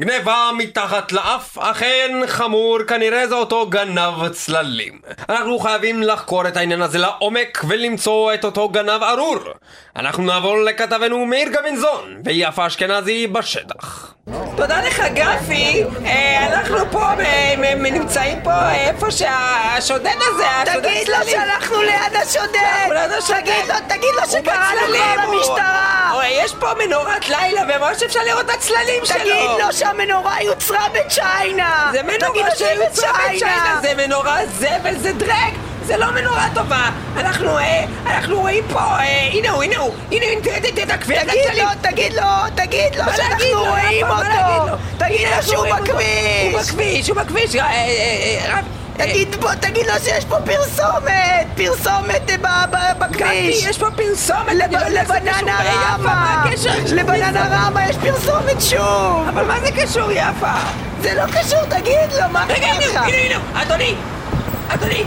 [0.00, 5.00] גניבה מתחת לאף, אכן חמור, כנראה זה אותו גנב צללים.
[5.28, 9.38] אנחנו חייבים לחקור את העניין הזה לעומק ולמצוא את אותו גנב ארור.
[9.96, 14.14] אנחנו נעבור לכתבנו מאיר גבינזון ויפה אשכנזי בשטח.
[14.56, 20.44] תודה לך גפי, אה, אנחנו פה אה, נמצאים פה אה, איפה שהשודד הזה,
[20.80, 21.16] תגיד לו.
[21.30, 23.50] שאנחנו ליד השודד!
[23.88, 26.00] תגיד לו, שקראנו כבר למשטרה!
[26.30, 29.18] יש פה מנורת לילה וממש אפשר לראות את הצללים שלו.
[29.18, 31.90] תגיד לו שהמנורה יוצרה בצ'יינה!
[31.92, 35.54] זה מנורה שהיא שיוצאה בצ'יינה, זה מנורה זבל, זה דרג,
[35.90, 36.90] זה לא מנורה טובה.
[37.16, 41.62] אנחנו, אה, אנחנו רואים פה, אה, הנה הוא, הנה הוא, הנה, הנה, תראה, את תגיד.
[41.62, 42.22] לו, תגיד לו,
[42.54, 44.76] תגיד לו שאנחנו רואים אותו!
[44.98, 45.76] תגיד לו שהוא אותו.
[45.76, 46.54] הוא בכביש!
[46.54, 48.60] בכביש, הוא בכביש, אה, אה, אה,
[48.96, 51.46] תגיד בוא, תגיד לו שיש פה פרסומת!
[51.56, 52.30] פרסומת
[52.98, 53.64] בכביש!
[53.66, 56.44] יש פה פרסומת, לא לבננה רמה!
[56.86, 59.28] לבננה רמה יש פרסומת שוב!
[59.28, 60.52] אבל מה זה קשור, יפה?
[61.00, 62.96] זה לא קשור, תגיד לו, מה רגע, קרה לך?
[62.96, 63.94] הנה, הנה, הנה, אדוני!
[64.74, 65.04] אדוני!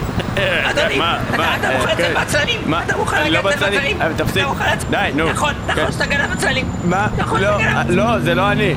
[0.64, 0.96] אדוני!
[0.98, 2.14] אתה- אה, לצאת כן.
[2.14, 2.62] מהצללים?
[2.66, 2.84] מה?
[2.84, 3.98] אתה לא לצאת בצללים.
[3.98, 4.02] מהצללים?
[4.02, 4.46] אה, תפסיק.
[4.90, 5.30] די, נו.
[5.30, 5.72] נכון, כן.
[5.72, 6.66] נכון שאתה גנב הצללים.
[6.84, 7.08] מה?
[7.18, 7.50] נכון לא.
[7.90, 8.76] לא, זה לא אני.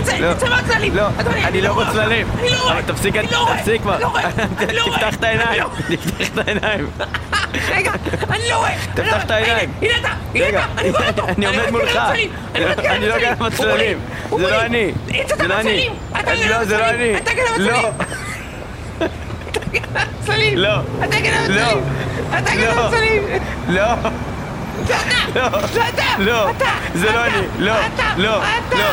[0.00, 0.34] תצא, לא.
[0.34, 0.96] תצא מהצללים.
[0.96, 1.06] לא,
[1.44, 1.84] אני לא רואה.
[1.90, 2.26] בצללים.
[2.40, 2.82] אני לא רואה.
[2.82, 3.48] תפסיק, לא.
[3.58, 3.98] תפסיק כבר.
[4.00, 4.12] לא
[4.72, 4.82] לא.
[4.94, 5.62] תפתח את העיניים.
[5.62, 6.90] לא- תפתח את העיניים.
[7.70, 7.92] רגע,
[8.30, 8.70] אני לא רואה.
[8.96, 9.24] לא תפתח.
[9.24, 9.72] את העיניים.
[9.82, 11.26] הנה, אתה, הנה אתה, אני רואה אותו.
[11.38, 11.96] אני עומד את מולך.
[11.96, 13.18] אני את לא.
[13.18, 13.42] גנב.
[14.30, 14.60] הוא זה לא.
[14.62, 14.92] אני.
[15.38, 15.88] זה לא אני.
[16.20, 16.90] אתה גנב לא, זה לא.
[16.90, 17.16] אני.
[17.16, 17.90] אתה גנב לא.
[19.74, 19.84] הצללים.
[19.88, 20.58] אתה גנב הצללים.
[20.58, 20.78] לא.
[21.04, 21.60] אתה גנב לא.
[21.66, 21.84] הצללים.
[22.38, 22.86] אתה גנב לא.
[22.86, 23.22] הצללים.
[23.68, 24.10] לא.
[24.86, 25.40] זה אתה!
[25.40, 25.66] לא.
[25.66, 26.02] זה אתה!
[26.18, 26.50] לא.
[26.50, 26.70] אתה!
[26.94, 27.24] זה לא!
[27.26, 27.46] אני.
[27.58, 27.72] לא.
[28.16, 28.40] לא.
[28.70, 28.88] לא.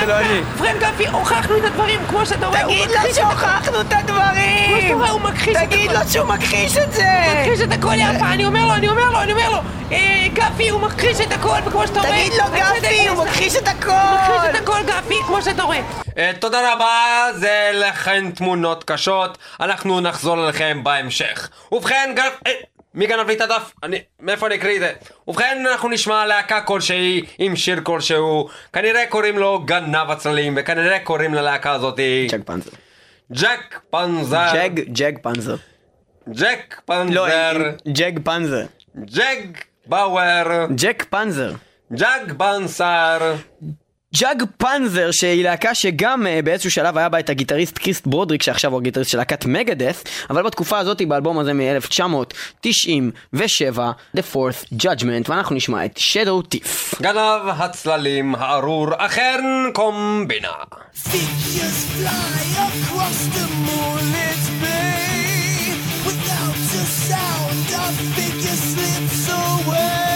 [0.00, 0.18] זה לא!
[0.18, 0.40] אני.
[0.58, 4.68] פרנק גפי, הוכחנו את הדברים כמו שאתה רואה, הוא תגיד מכחיש לו שהוכחנו את הדברים!
[4.70, 5.98] כמו שאתה רואה, הוא מכחיש את תגיד הכל.
[6.04, 7.06] לו שהוא מכחיש את זה!
[7.40, 9.58] מכחיש את הכל יפה, אני אומר לו, אני אומר לו, אני אומר לו
[9.92, 12.10] אה, גפי, הוא מכחיש את הכל, וכמו שאתה רואה...
[12.10, 14.50] תגיד לו גפי, הוא הוא מכחיש את מכחיש הכל!
[14.50, 15.80] את הכל גפי, כמו שאתה רואה.
[16.18, 21.48] אה, תודה רבה, זה לכן תמונות קשות, אנחנו נחזור אליכם בהמשך.
[21.72, 22.52] ובכן, גנב...
[22.94, 23.72] מי גנב לי את הדף?
[23.82, 23.98] אני...
[24.20, 24.92] מאיפה אני אקריא את זה?
[25.28, 31.34] ובכן, אנחנו נשמע להקה כלשהי עם שיר כלשהו, כנראה קוראים לו גנב הצללים, וכנראה קוראים
[31.34, 32.26] ללהקה הזאתי...
[32.30, 32.70] ג'ק פנזר.
[33.32, 34.46] ג'ק פנזר.
[34.54, 35.56] ג'ג, ג'ג פנזר.
[36.28, 37.70] ג'ק לא, פנזר.
[37.88, 38.66] ג'ג פנזר.
[38.96, 39.46] ג'ג
[39.86, 40.66] באואר.
[40.76, 41.52] ג'ק פנזר.
[41.92, 43.34] ג'ק בנסר.
[44.14, 48.72] ג'אג פנזר שהיא להקה שגם uh, באיזשהו שלב היה בה את הגיטריסט כריס ברודריק שעכשיו
[48.72, 53.78] הוא הגיטריסט של להקת מגאדת' אבל בתקופה הזאת באלבום הזה מ-1997
[54.16, 59.40] The Fourth Judgment ואנחנו נשמע את Shadow Thief גנב הצללים הארור אכן
[59.72, 60.48] קומבינה.
[60.94, 65.74] Figures fly across the moonlit bay.
[66.06, 67.84] Without a sound, a
[68.16, 70.11] figure slips away.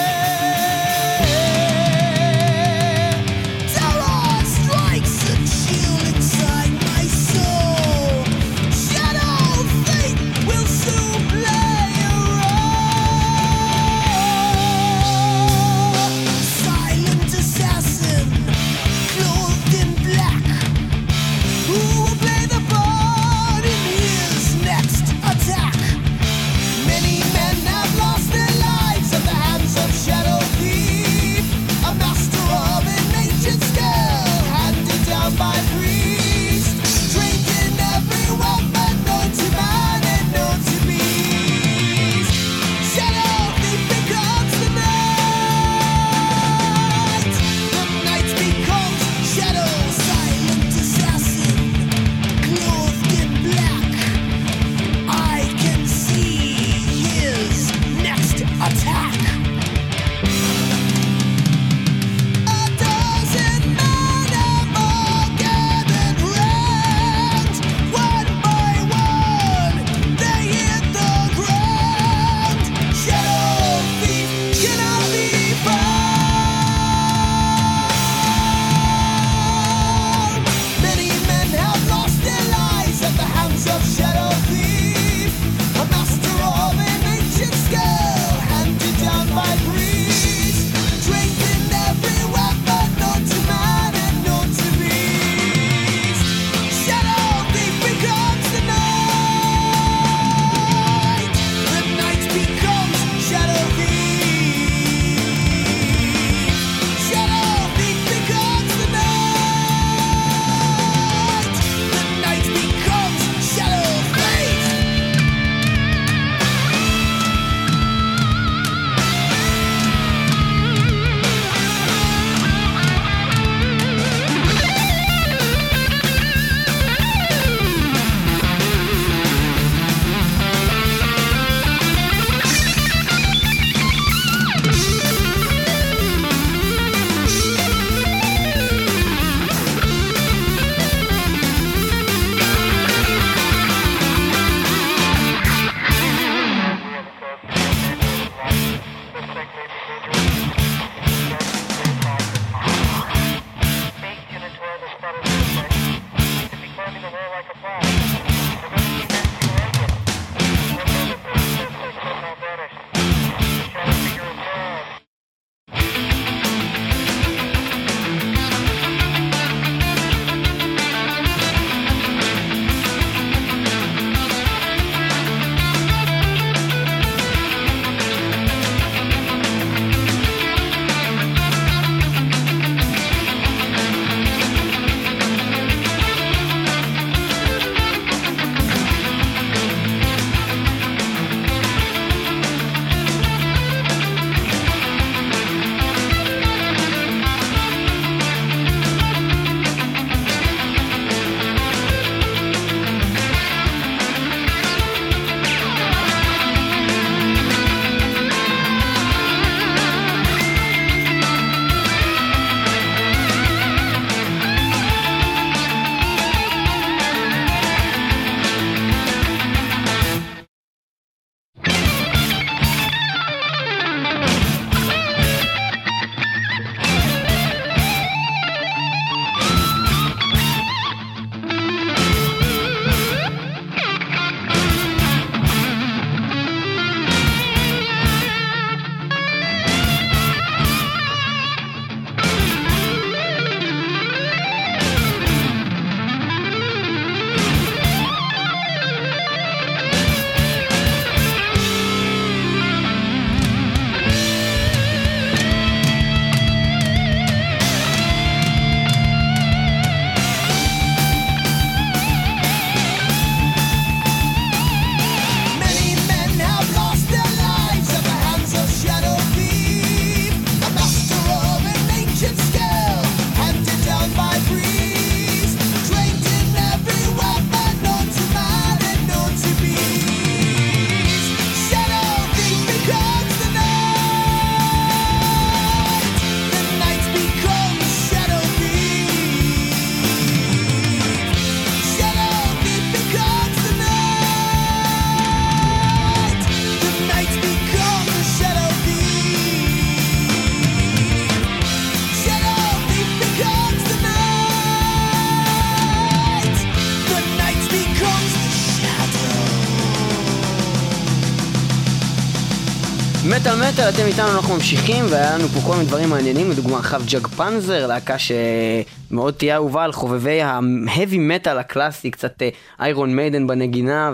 [313.89, 317.03] מטאל מטאל, אתם איתנו, אנחנו ממשיכים, והיה לנו פה כל מיני דברים מעניינים, לדוגמה חב
[317.07, 322.43] ג'אג פנזר, להקה שמאוד תהיה אהובה על חובבי ה heavy metal הקלאסי, קצת
[322.81, 324.13] איירון מיידן בנגינה,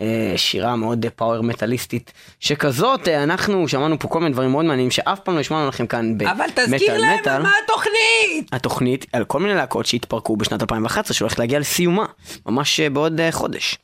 [0.00, 5.20] ושירה מאוד power מטאליסטית שכזאת, אה, אנחנו שמענו פה כל מיני דברים מאוד מעניינים שאף
[5.20, 8.48] פעם לא השמענו לכם כאן במטאל אבל תזכיר להם על מה התוכנית!
[8.52, 12.06] התוכנית על כל מיני להקות שהתפרקו בשנת 2011 שהולכת להגיע לסיומה,
[12.46, 13.78] ממש אה, בעוד אה, חודש.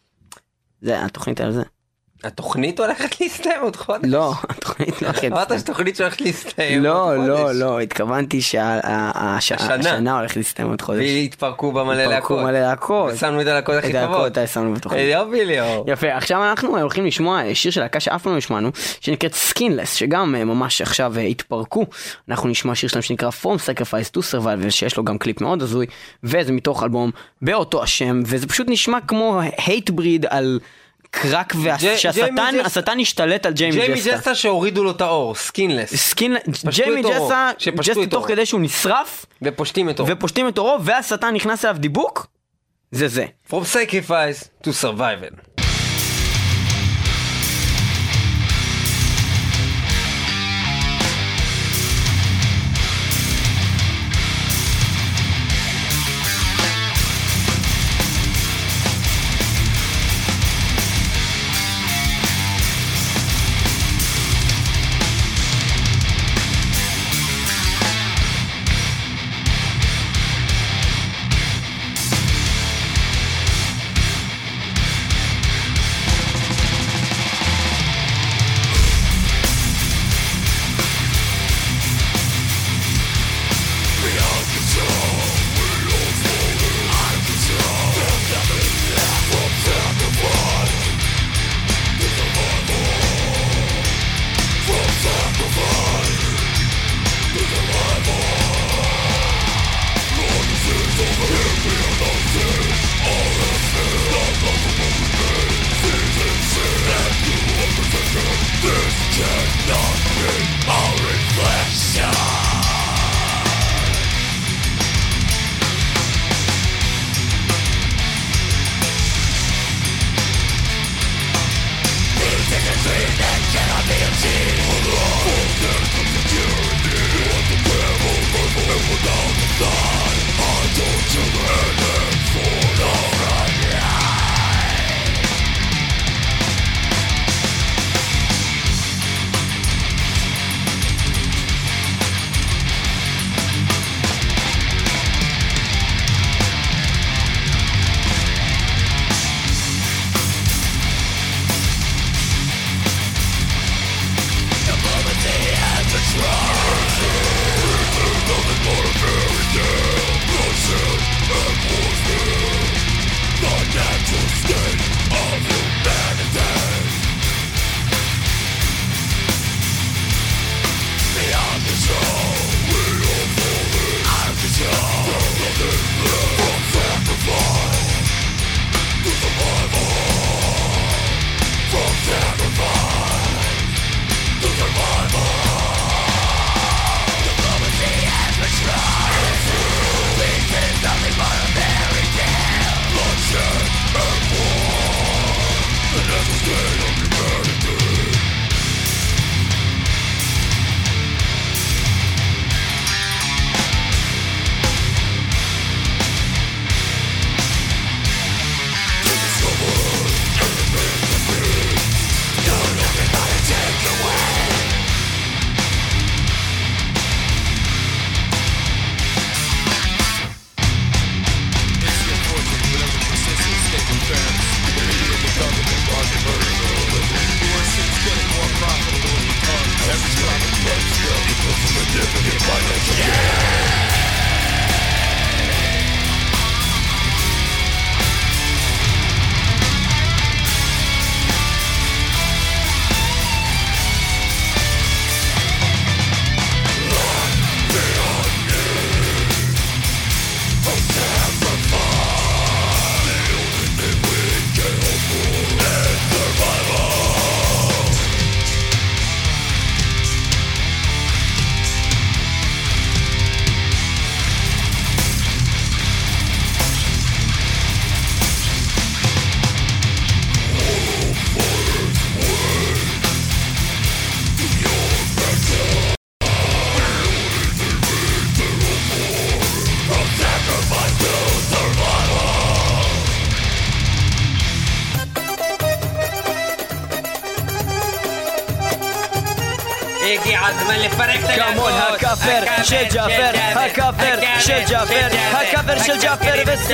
[0.83, 1.63] זה התוכנית על זה.
[2.25, 4.09] התוכנית הולכת להסתיים עוד חודש?
[4.09, 7.57] לא, התוכנית לא הולכת אמרת שתוכנית שהולכת להסתיים לא, עוד לא, חודש.
[7.57, 11.01] לא, התכוונתי שהשנה הולכת להסתיים עוד חודש.
[11.01, 12.43] והתפרקו בה מלא התפרקו להקות.
[12.43, 13.13] מלא להקות.
[13.15, 14.49] ושמנו את הלהקות הכי את הלהקות טובות.
[14.49, 15.13] שמנו בתוכנית.
[15.13, 15.85] יופי ליאור.
[15.89, 20.35] יפה, עכשיו אנחנו הולכים לשמוע שיר של להקה שאף פעם לא השמענו, שנקראת Skinless, שגם
[20.35, 21.87] אה, ממש עכשיו אה, התפרקו.
[22.29, 25.87] אנחנו נשמע שיר שלהם שנקרא From Sacrifice to Survival, שיש לו גם קליפ מאוד הזוי,
[26.25, 27.11] וזה מתוך אלבום
[27.43, 30.61] באותו השם, וזה פשוט נשמע כמו Hatebreed על
[31.11, 32.05] קרק, ג'ס-
[32.65, 34.11] השטן השתלט על ג'יימי ג'יימי ג'סטה.
[34.17, 35.95] ג'סטה שהורידו לו את העור, Skinless.
[35.95, 36.37] Skin,
[36.71, 38.27] ג'יימי עורו, ג'סטה, ג'סטה תוך עורו.
[38.29, 40.09] כדי שהוא נשרף, ופושטים את העור.
[40.13, 42.27] ופושטים את עורו, והשטן נכנס אליו דיבוק,
[42.91, 43.27] זה זה.
[43.51, 45.35] From sacrifice to survival.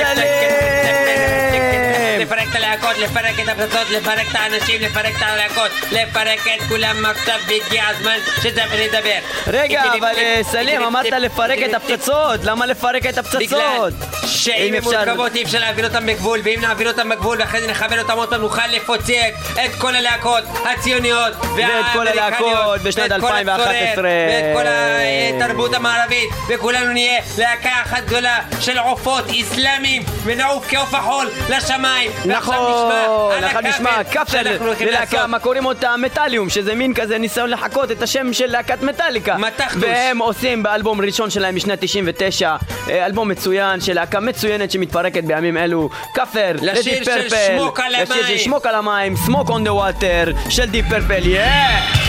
[0.01, 0.27] וסלים!
[2.19, 7.05] לפרק את הלהקות, לפרק את הפצצות, לפרק את האנשים, לפרק את הלהקות, לפרק את כולם
[7.05, 9.19] עכשיו, והגיע הזמן שזאפר ידבר.
[9.47, 13.93] רגע, אבל אה, סלים, אמרת לפרק- את הפצצות, למה לפרק את הפצצות?
[14.27, 17.99] שאם אפשר- מורכבות אי אפשר להעביר אותן בגבול ואם נעביר אותן בגבול ואחרי זה נכוון
[17.99, 19.09] אותן עוד פעם נוכל לפוצץ
[19.65, 23.91] את כל הלהקות הציוניות ואת כל הלהקות בשנת ואת כל 2011.
[23.91, 24.63] הצורר, ואת כל
[25.43, 32.55] התרבות המערבית וכולנו נהיה להקה אחת גדולה של עופות אסלאמיים ונעוף כעוף החול לשמיים נכון,
[32.55, 33.89] עכשיו על נשמע
[34.59, 35.27] הולכים ללהקה.
[35.27, 39.37] מה קוראים אותה מטאליום, שזה מין כזה ניסיון לחקות את השם של להקת מטאליקה.
[39.37, 39.83] מתחתוש.
[39.83, 42.55] והם עושים באלבום ראשון שלהם משנת 99,
[42.89, 45.89] אה, אלבום מצוין של להקה מצוינת שמתפרקת בימים אלו,
[46.61, 48.37] לשיר לדיפ של פרפל, שמוק על לשיר של.
[48.37, 52.06] שמוק על המים, סמוק און דה וואטר, של דיפ פרפל, יאה!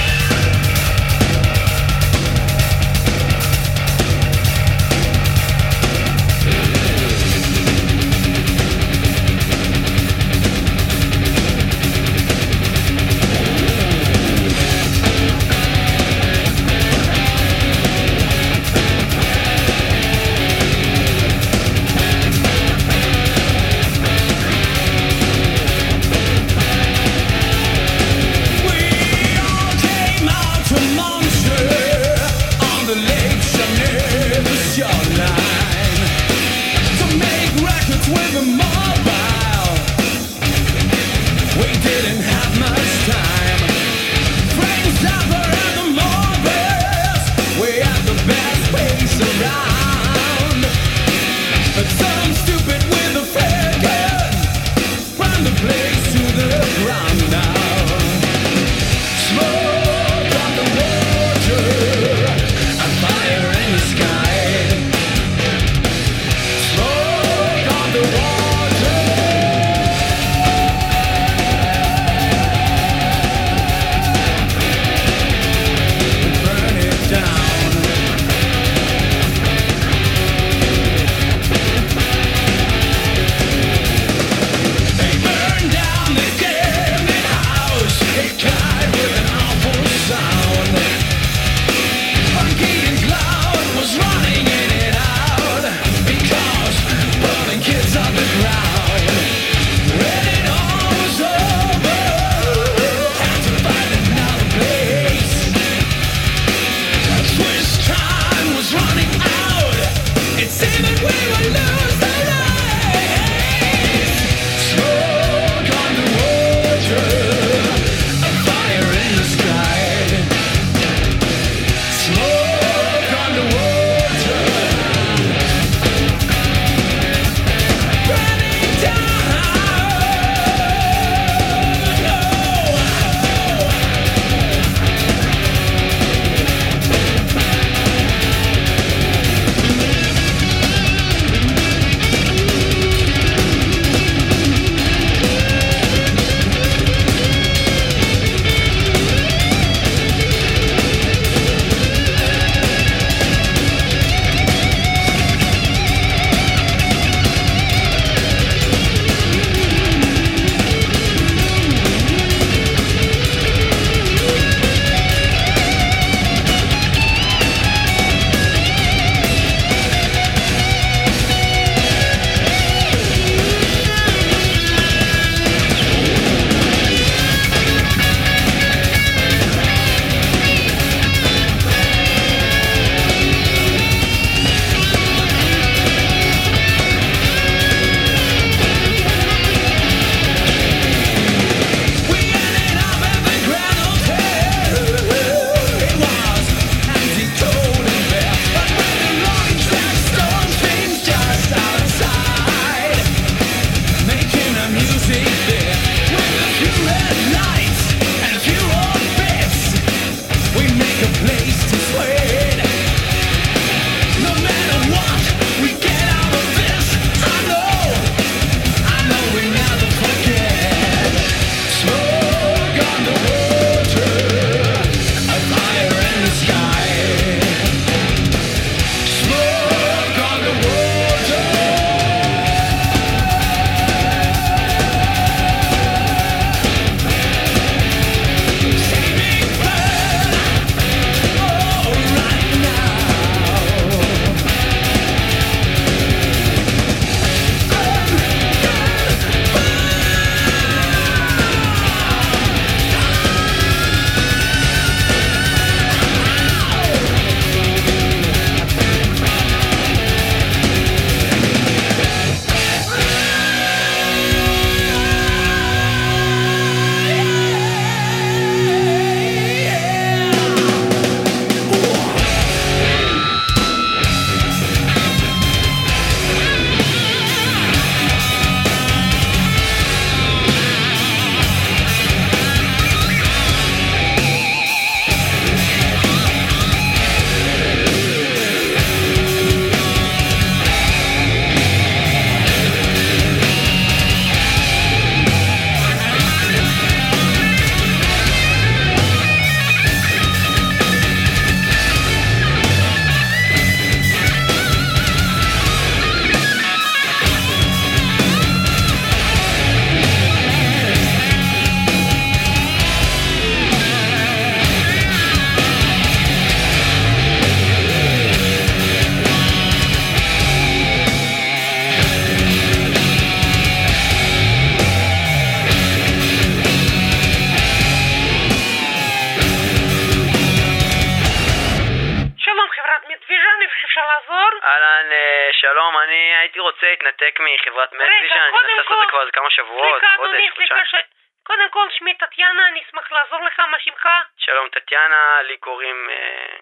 [336.91, 341.05] להתנתק מחברת מטוויז'ן, אני מנסה לעשות את זה כבר איזה כמה שבועות, חודש, חודשיים.
[341.43, 344.09] קודם כל, שמי טטיאנה, אני אשמח לעזור לך, מה שמך?
[344.37, 346.57] שלום טטיאנה, לי קוראים, אה,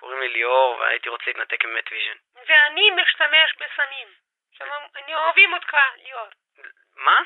[0.00, 2.16] קוראים לי ליאור, והייתי רוצה להתנתק ממטוויז'ן.
[2.46, 4.08] ואני משתמש בסמים.
[4.58, 6.28] שלום, אני אוהבים אותך, ליאור.
[6.96, 7.18] מה?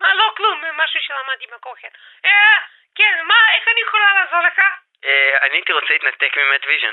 [0.00, 1.88] מה, לא כלום, משהו שלמדתי בכוחר.
[2.24, 2.58] אה,
[2.94, 4.58] כן, מה, איך אני יכולה לעזור לך?
[5.04, 6.92] אה, אני הייתי רוצה להתנתק ממטוויז'ן.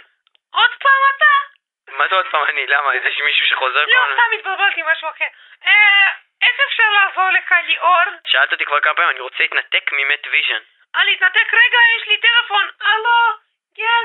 [0.53, 1.59] עוד פעם אתה?
[1.89, 2.66] מה זה עוד פעם אני?
[2.66, 2.97] למה?
[2.97, 5.28] יש מישהו שחוזר לא, כל סתם התבלבלתי, משהו אחר.
[5.66, 6.09] אה,
[6.43, 8.05] איך אפשר לעזור לך, ליאור?
[8.26, 10.62] שאלת אותי כבר כמה פעמים, אני רוצה להתנתק ממטוויז'ן.
[10.97, 12.68] אה, להתנתק רגע, יש לי טלפון.
[12.80, 13.39] הלו,
[13.76, 14.05] כן?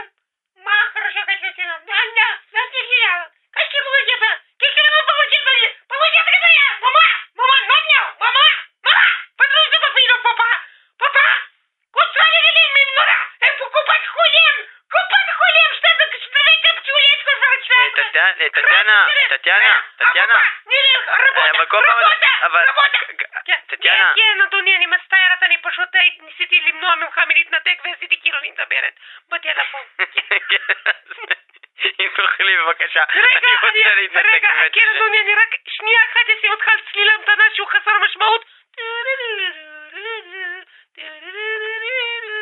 [0.64, 1.82] מה, хорошо, хотите нам?
[1.86, 7.06] Да, да, знаете, я, какие вы это, какие вы получили, получили это я, мама,
[7.40, 8.46] мама, мама, мама,
[8.84, 9.06] мама,
[9.38, 10.50] подожди, попиду, папа,
[11.00, 11.26] папа,
[11.96, 12.84] куда вы вели мне
[13.44, 14.56] много, э, покупать хулем,
[14.90, 17.32] купать хулем, что это, что это, пчелечка,
[17.72, 20.40] אה, טטיאנה, אה, טטיאנה, טטיאנה, טטיאנה.
[21.40, 21.98] אה, אבל כל פעם...
[22.44, 22.66] אבל...
[23.68, 24.14] טטיאנה.
[24.16, 28.94] כן, אדוני, אני מצטערת, אני פשוט אה, ניסיתי למנוע ממך מלהתנתק ועשיתי כאילו אני מדברת
[29.30, 29.82] בטלפון.
[32.00, 34.96] אם תוכלי בבקשה, רגע, אני רוצה להתנתק רגע, כן, ממטוויז'ן.
[34.98, 38.46] אדוני, אני רק שנייה אחת אשים אותך על צליל המתנה שהוא חסר משמעות.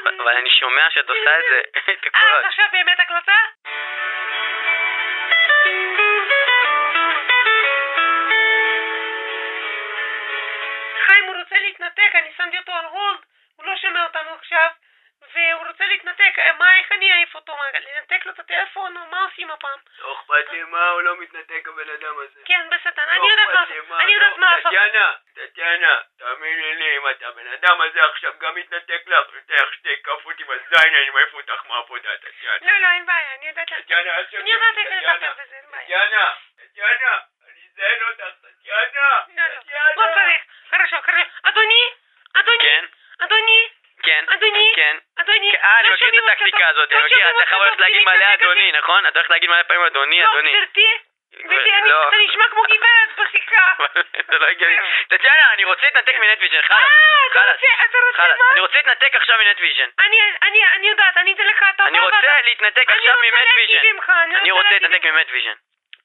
[0.07, 2.38] אבל אני שומע שאת עושה את זה, את אה.
[2.38, 3.32] אז עכשיו באמת הקלטה?
[11.07, 13.18] חיים, הוא רוצה להתנתק, אני שמתי אותו על הולד,
[13.57, 14.68] הוא לא שומע אותנו עכשיו,
[15.34, 17.56] והוא רוצה להתנתק, מה, איך אני אעיף אותו?
[17.94, 19.78] לנתק לו את הטלפון, או מה עושים הפעם?
[19.98, 22.40] לא אכפת לי מה, הוא לא מתנתק הבן אדם הזה.
[22.44, 24.72] כן, בסדר, אני יודעת מה לעשות, אני יודעת מה לעשות.
[24.72, 30.02] טטיאנה, טטיאנה, תאמיני לי, אם אתה הבן אדם הזה עכשיו גם מתנתק לך, נותן שתי
[30.02, 32.72] כפות עם הזין, אני מעיף אותך מהעבודה, טטיאנה.
[32.72, 33.84] לא, לא, אין בעיה, אני יודעת לעשות.
[33.84, 35.34] טטיאנה, אל תשאלי, טטיאנה,
[35.74, 37.18] טטיאנה, טטיאנה,
[37.48, 39.22] אני אזיין אותך, טטיאנה,
[39.60, 39.92] טטיאנה.
[39.96, 41.30] לא צריך, חרשו, חרשו.
[41.42, 41.84] אדוני?
[42.34, 42.58] אדוני?
[42.62, 42.84] כן?
[43.24, 43.68] אדוני?
[44.02, 44.24] כן.
[44.28, 44.61] אדוני?
[44.76, 44.96] כן.
[45.20, 46.68] אדוני, כן, אה, אני לא מכיר שומעים את אותך הטקטיקה טוב.
[46.68, 49.06] הזאת, לא אני מכיר, שומעים אתה אותך ללכת טוב, להגיד מלא אדוני, נכון?
[49.06, 50.52] אתה הולך להגיד מלא פעמים אדוני, לא, אדוני.
[50.52, 50.88] גברתי,
[51.44, 52.08] גברתי, אני- לא.
[52.08, 53.66] אתה נשמע כמו גברת בשיחה.
[54.30, 54.76] זה לא הגיוני.
[55.08, 57.66] טטיאנה, אני רוצה להתנתק מנטוויז'ן, חלאס, אה, אתה חלאס, רוצה,
[58.26, 58.38] אתה.
[58.38, 58.44] מה?
[58.52, 59.88] אני רוצה להתנתק עכשיו מנטוויז'ן.
[59.98, 60.16] אני,
[60.88, 61.86] יודעת, אני אתן לך הטבה.
[61.88, 63.86] אני רוצה להתנתק עכשיו מנטוויז'ן.
[64.40, 65.04] אני רוצה להתנתק.
[65.06, 65.54] מנטוויז'ן.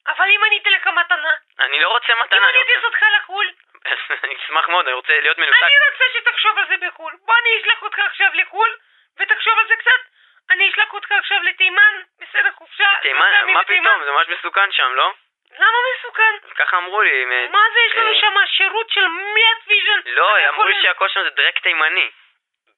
[0.07, 2.83] אבל אם אני אתן לך מתנה, אני לא רוצה אם מתנה, אני אני אטיס.
[2.83, 3.47] אותך לחו"ל,
[4.45, 5.63] אשמח מאוד, אני רוצה להיות מנותק.
[5.63, 7.13] אני רוצה שתחשוב על זה בחו"ל.
[7.25, 8.75] בוא אני אשלח אותך עכשיו לחו"ל,
[9.19, 10.01] ותחשוב על זה קצת.
[10.49, 12.89] אני אשלח אותך עכשיו לתימן, בסדר, חופשה.
[13.01, 13.89] תימן, שלושה ימים מה לתימן.
[13.89, 14.03] פתאום?
[14.03, 15.13] זה ממש מסוכן שם, לא?
[15.51, 16.33] למה מסוכן?
[16.55, 17.25] ככה אמרו לי.
[17.51, 19.99] מה זה, יש לנו אה, שם שירות של נטוויז'ן?
[20.05, 22.09] לא, אמרו לי שהכל שם זה דרק תימני.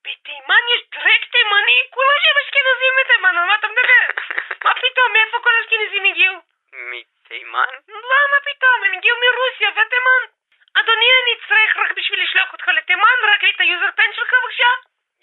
[0.03, 1.79] בתימן יש דרק תימני?
[1.89, 4.05] כולם שם אשכנזים בתימן, על מה אתה מדבר?
[4.65, 6.35] מה פתאום, מאיפה כל האשכנזים הגיעו?
[6.73, 7.71] מתימן?
[7.87, 10.38] לא, מה פתאום, הם הגיעו מרוסיה ותימן.
[10.77, 14.33] אדוני, אני אצטרך רק בשביל לשלוח אותך לתימן, רק לי את ה user פן שלך
[14.43, 14.71] בבקשה.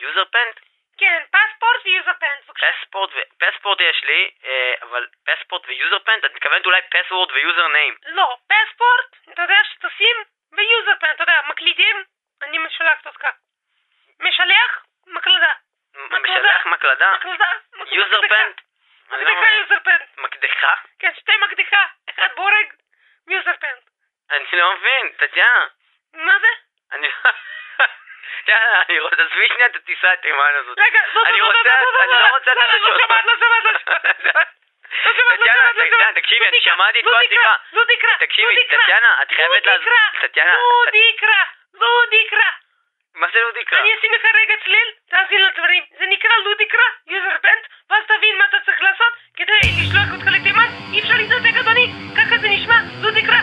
[0.01, 0.61] user פנט?
[0.99, 2.67] כן, פספורט ו user פן, בבקשה.
[2.73, 3.19] פספורט ו...
[3.39, 6.25] פספורט יש לי, אה, אבל פספורט ו user פנט?
[6.25, 7.97] את מתכוונת אולי password ו user name.
[8.07, 10.17] לא, פספורט, אתה יודע שתשים,
[10.53, 12.05] ו user פן, אתה יודע, מקלידים,
[12.43, 13.27] אני משלחת אותך.
[14.21, 15.53] משלח, מקלדה.
[15.95, 17.13] משלח מקלדה?
[17.13, 17.53] מקלדה,
[17.93, 18.35] user מקדחה.
[18.35, 18.61] פנט?
[19.11, 19.55] לא מקדחה מבין.
[19.61, 20.23] user פן.
[20.23, 20.75] מקדחה?
[20.99, 22.73] כן, שתי מקדחה, אחד בורג,
[23.27, 23.77] ו user פן.
[24.31, 25.67] אני לא מבין, טטיאנה.
[26.15, 26.49] מה זה?
[26.93, 27.31] אני לא...
[28.49, 30.79] יאללה, אני רוצה, עזבי שנייה את הטיסה התימן הזאת.
[30.79, 32.95] רגע, לא, לא, לא, רוצה, לא, לא, אני לא, לא רוצה לא, את לא, לא
[32.95, 33.07] החשוב.
[33.07, 33.81] שמעת, לא שמעת, לא לא.
[34.25, 34.43] לא
[35.31, 36.21] לא טטיאנה, לא.
[36.21, 37.77] תקשיבי, אני שמעתי את כל לודיקרה, השיחה.
[37.77, 39.67] לודיקרה, תקשיבי, לודיקרה, טטיאנה, את חייבת.
[39.67, 41.43] לודיקרה, טטיאנה, לודיקרה,
[41.75, 42.51] לודיקרה.
[43.15, 43.81] מה זה לודיקה?
[43.81, 45.85] אני אשים לך רגע צליל, תאזין לדברים.
[45.99, 50.69] זה נקרא לודיקרה, Userpent, ואז תבין מה אתה צריך לעשות כדי לשלוח אותך לתימן.
[50.93, 51.87] אי אפשר להתנתק, אדוני.
[52.17, 53.41] ככה זה נשמע, לודיקרה,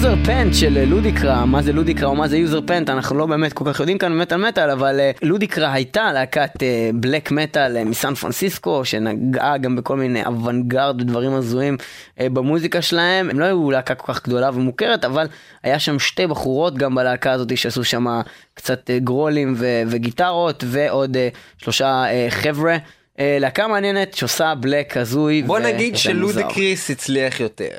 [0.00, 3.64] ל Userpent של לודיקרה, מה זה לודיקרה או מה זה Userpent, אנחנו לא באמת כל
[3.66, 6.50] כך יודעים כאן במטאל מטאל, אבל אה, לודיקרה הייתה להקת
[6.94, 11.76] black metal מסן פרנסיסקו, שנגעה גם בכל מיני אוונגרד ודברים הזויים
[12.20, 15.26] אה, במוזיקה שלהם, הם לא היו להקה כל כך גדולה ומוכרת, אבל
[15.62, 18.06] היה שם שתי בחורות גם בלהקה הזאת שעשו שם
[18.54, 22.76] קצת אה, גרולים ו- וגיטרות, ועוד אה, שלושה אה, חבר'ה.
[23.18, 25.42] אה, להקה מעניינת שעושה black הזוי.
[25.42, 26.40] בוא נגיד ומוזר.
[26.40, 27.76] שלודקריס הצליח יותר.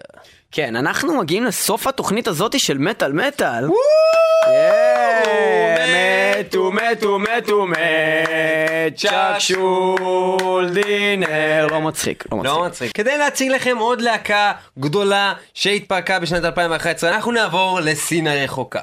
[0.52, 3.68] כן, אנחנו מגיעים לסוף התוכנית הזאתי של מטאל מטאל.
[6.40, 11.68] מתו, מתו, מתו, מת, צ'אק שול דינר.
[11.72, 12.54] לא מצחיק, לא מצחיק.
[12.54, 12.92] לא מצחיק.
[12.94, 18.82] כדי להציג לכם עוד להקה גדולה שהתפרקה בשנת 2011, אנחנו נעבור לסין הרחוקה.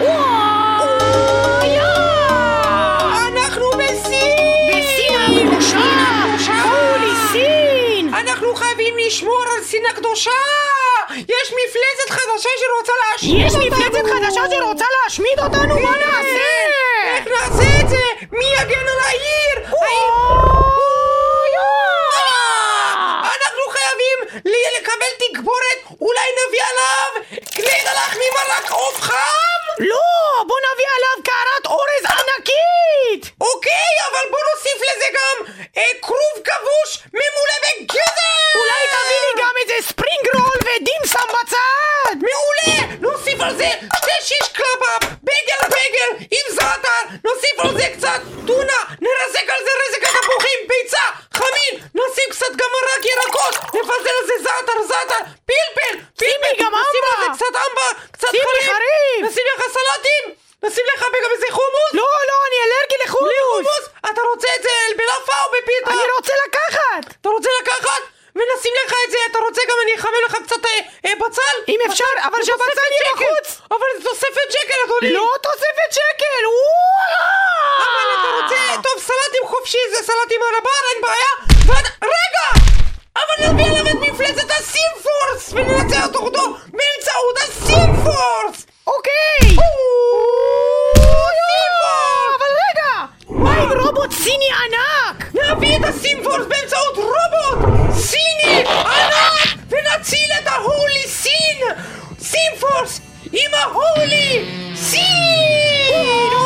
[0.00, 0.35] אנחנו
[9.06, 10.30] לשמור על סין הקדושה!
[11.10, 13.66] יש מפלצת חדשה שרוצה להשמיד יש אותנו!
[13.66, 15.90] מפלצת חדשה שרוצה להשמיד אותנו, מה.
[15.90, 16.44] נעשה?
[17.16, 18.02] איך נעשה את זה?
[18.32, 19.74] מי יגן על העיר?
[19.82, 19.96] אה!
[23.22, 24.40] אנחנו חייבים
[24.76, 27.22] לקבל תגבורת, אולי נביא עליו
[27.56, 29.65] גלידה לחמי מרק עוף חם?
[29.78, 30.44] לא!
[30.46, 33.34] בוא נביא עליו קערת אורז ענקית!
[33.40, 38.36] אוקיי, אבל בוא נוסיף לזה גם אה, כרוב כבוש ממולא בגזר!
[38.54, 42.16] אולי תביא לי גם איזה spring roll ודים סאם בצד!
[42.26, 42.94] מעולה!
[43.00, 49.46] נוסיף על זה שתי שישקבאב, בגל בגל עם זעתר, נוסיף על זה קצת טונה, נרסק
[49.50, 51.04] על זה רסק התפוחים, ביצה,
[51.34, 57.20] חמין, נשים קצת גם מרק ירקות, נפזר על זה זעתר, זעתר, פלפל, פלפל, נשים על
[57.20, 57.26] זה.
[57.34, 58.28] קצת אמבה, קצת
[58.66, 59.30] חריף.
[59.30, 60.24] נשים לך סלטים,
[60.62, 63.28] נשים לך גם איזה חומוס, לא, לא, אני אלרגי לחומוס!
[63.28, 65.90] בלי חומוס, אתה רוצה את זה בלאפה או בפיתה?
[65.90, 67.04] אני רוצה לקחת!
[67.20, 68.02] אתה רוצה לקחת?
[68.36, 71.56] ונשים לך את זה, אתה רוצה גם אני אחמם לך קצת אה, אה, בצל?
[71.68, 73.12] אם אפשר, אבל שהבצל יהיה.
[73.14, 73.60] בחוץ!
[73.70, 75.12] אבל זה תוספת שקל, אדוני!
[75.12, 76.42] לא תוספת שקל!
[77.78, 78.82] אבל אתה רוצה...
[78.82, 81.32] טוב, סלטים חופשי זה סלטים על הבר, אין בעיה!
[81.66, 81.86] ועד...
[82.02, 82.46] רגע!
[83.16, 85.52] אבל נביא עליו את מפלצת הסימפורס!
[85.52, 88.66] וננצח אותו אותו באמצעות הסימפורס!
[88.86, 89.12] אוקיי!
[89.40, 89.66] סימפורס!
[92.36, 93.06] אבל רגע!
[93.28, 95.34] מה עם רובוט סיני ענק?
[95.34, 101.62] נביא את הסימפורס באמצעות רובוט סיני ענק ונציל את ההולי סין!
[102.20, 103.00] סימפורס
[103.32, 104.44] עם ההולי
[104.76, 106.45] סין!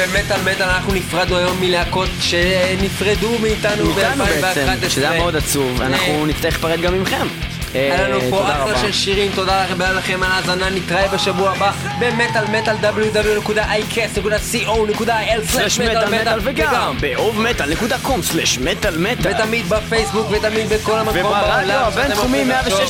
[0.00, 4.88] במטאל מטאל, אנחנו נפרדנו היום מלהקות שנפרדו מאיתנו מאיתנו בעצם, ב-2011.
[4.90, 7.26] שזה היה מאוד עצוב, אנחנו נצטרך להיפרד גם מכם.
[7.74, 8.78] היה אה, לנו פה אחלה.
[8.78, 16.20] של שירים, תודה רבה לכם על ההאזנה, נתראה בשבוע הבא במטאל מטאל www.icast.co.il סלש מטאל
[16.20, 21.66] מטאל וגם באוב מטאל נקודה קום סלש מטאל מטאל ותמיד בפייסבוק ותמיד בכל המקום וברדיו
[21.66, 22.80] בעולם שאתם הבינתחומי יכולים לחשוב.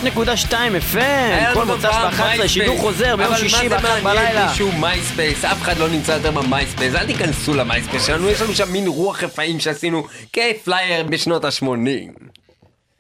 [0.51, 0.55] 106.2
[0.95, 2.49] FM היה כל לנו מוצ"ש פעם ב-11 MySpace.
[2.49, 5.45] שידור חוזר ביום שישי אבל מה ב-1 זה מעניין בלילה מישהו מייספייס?
[5.45, 9.23] אף אחד לא נמצא יותר במייספייס, אל תיכנסו למייספייס שלנו, יש לנו שם מין רוח
[9.23, 12.20] רפאים שעשינו כפלייר בשנות ה-80.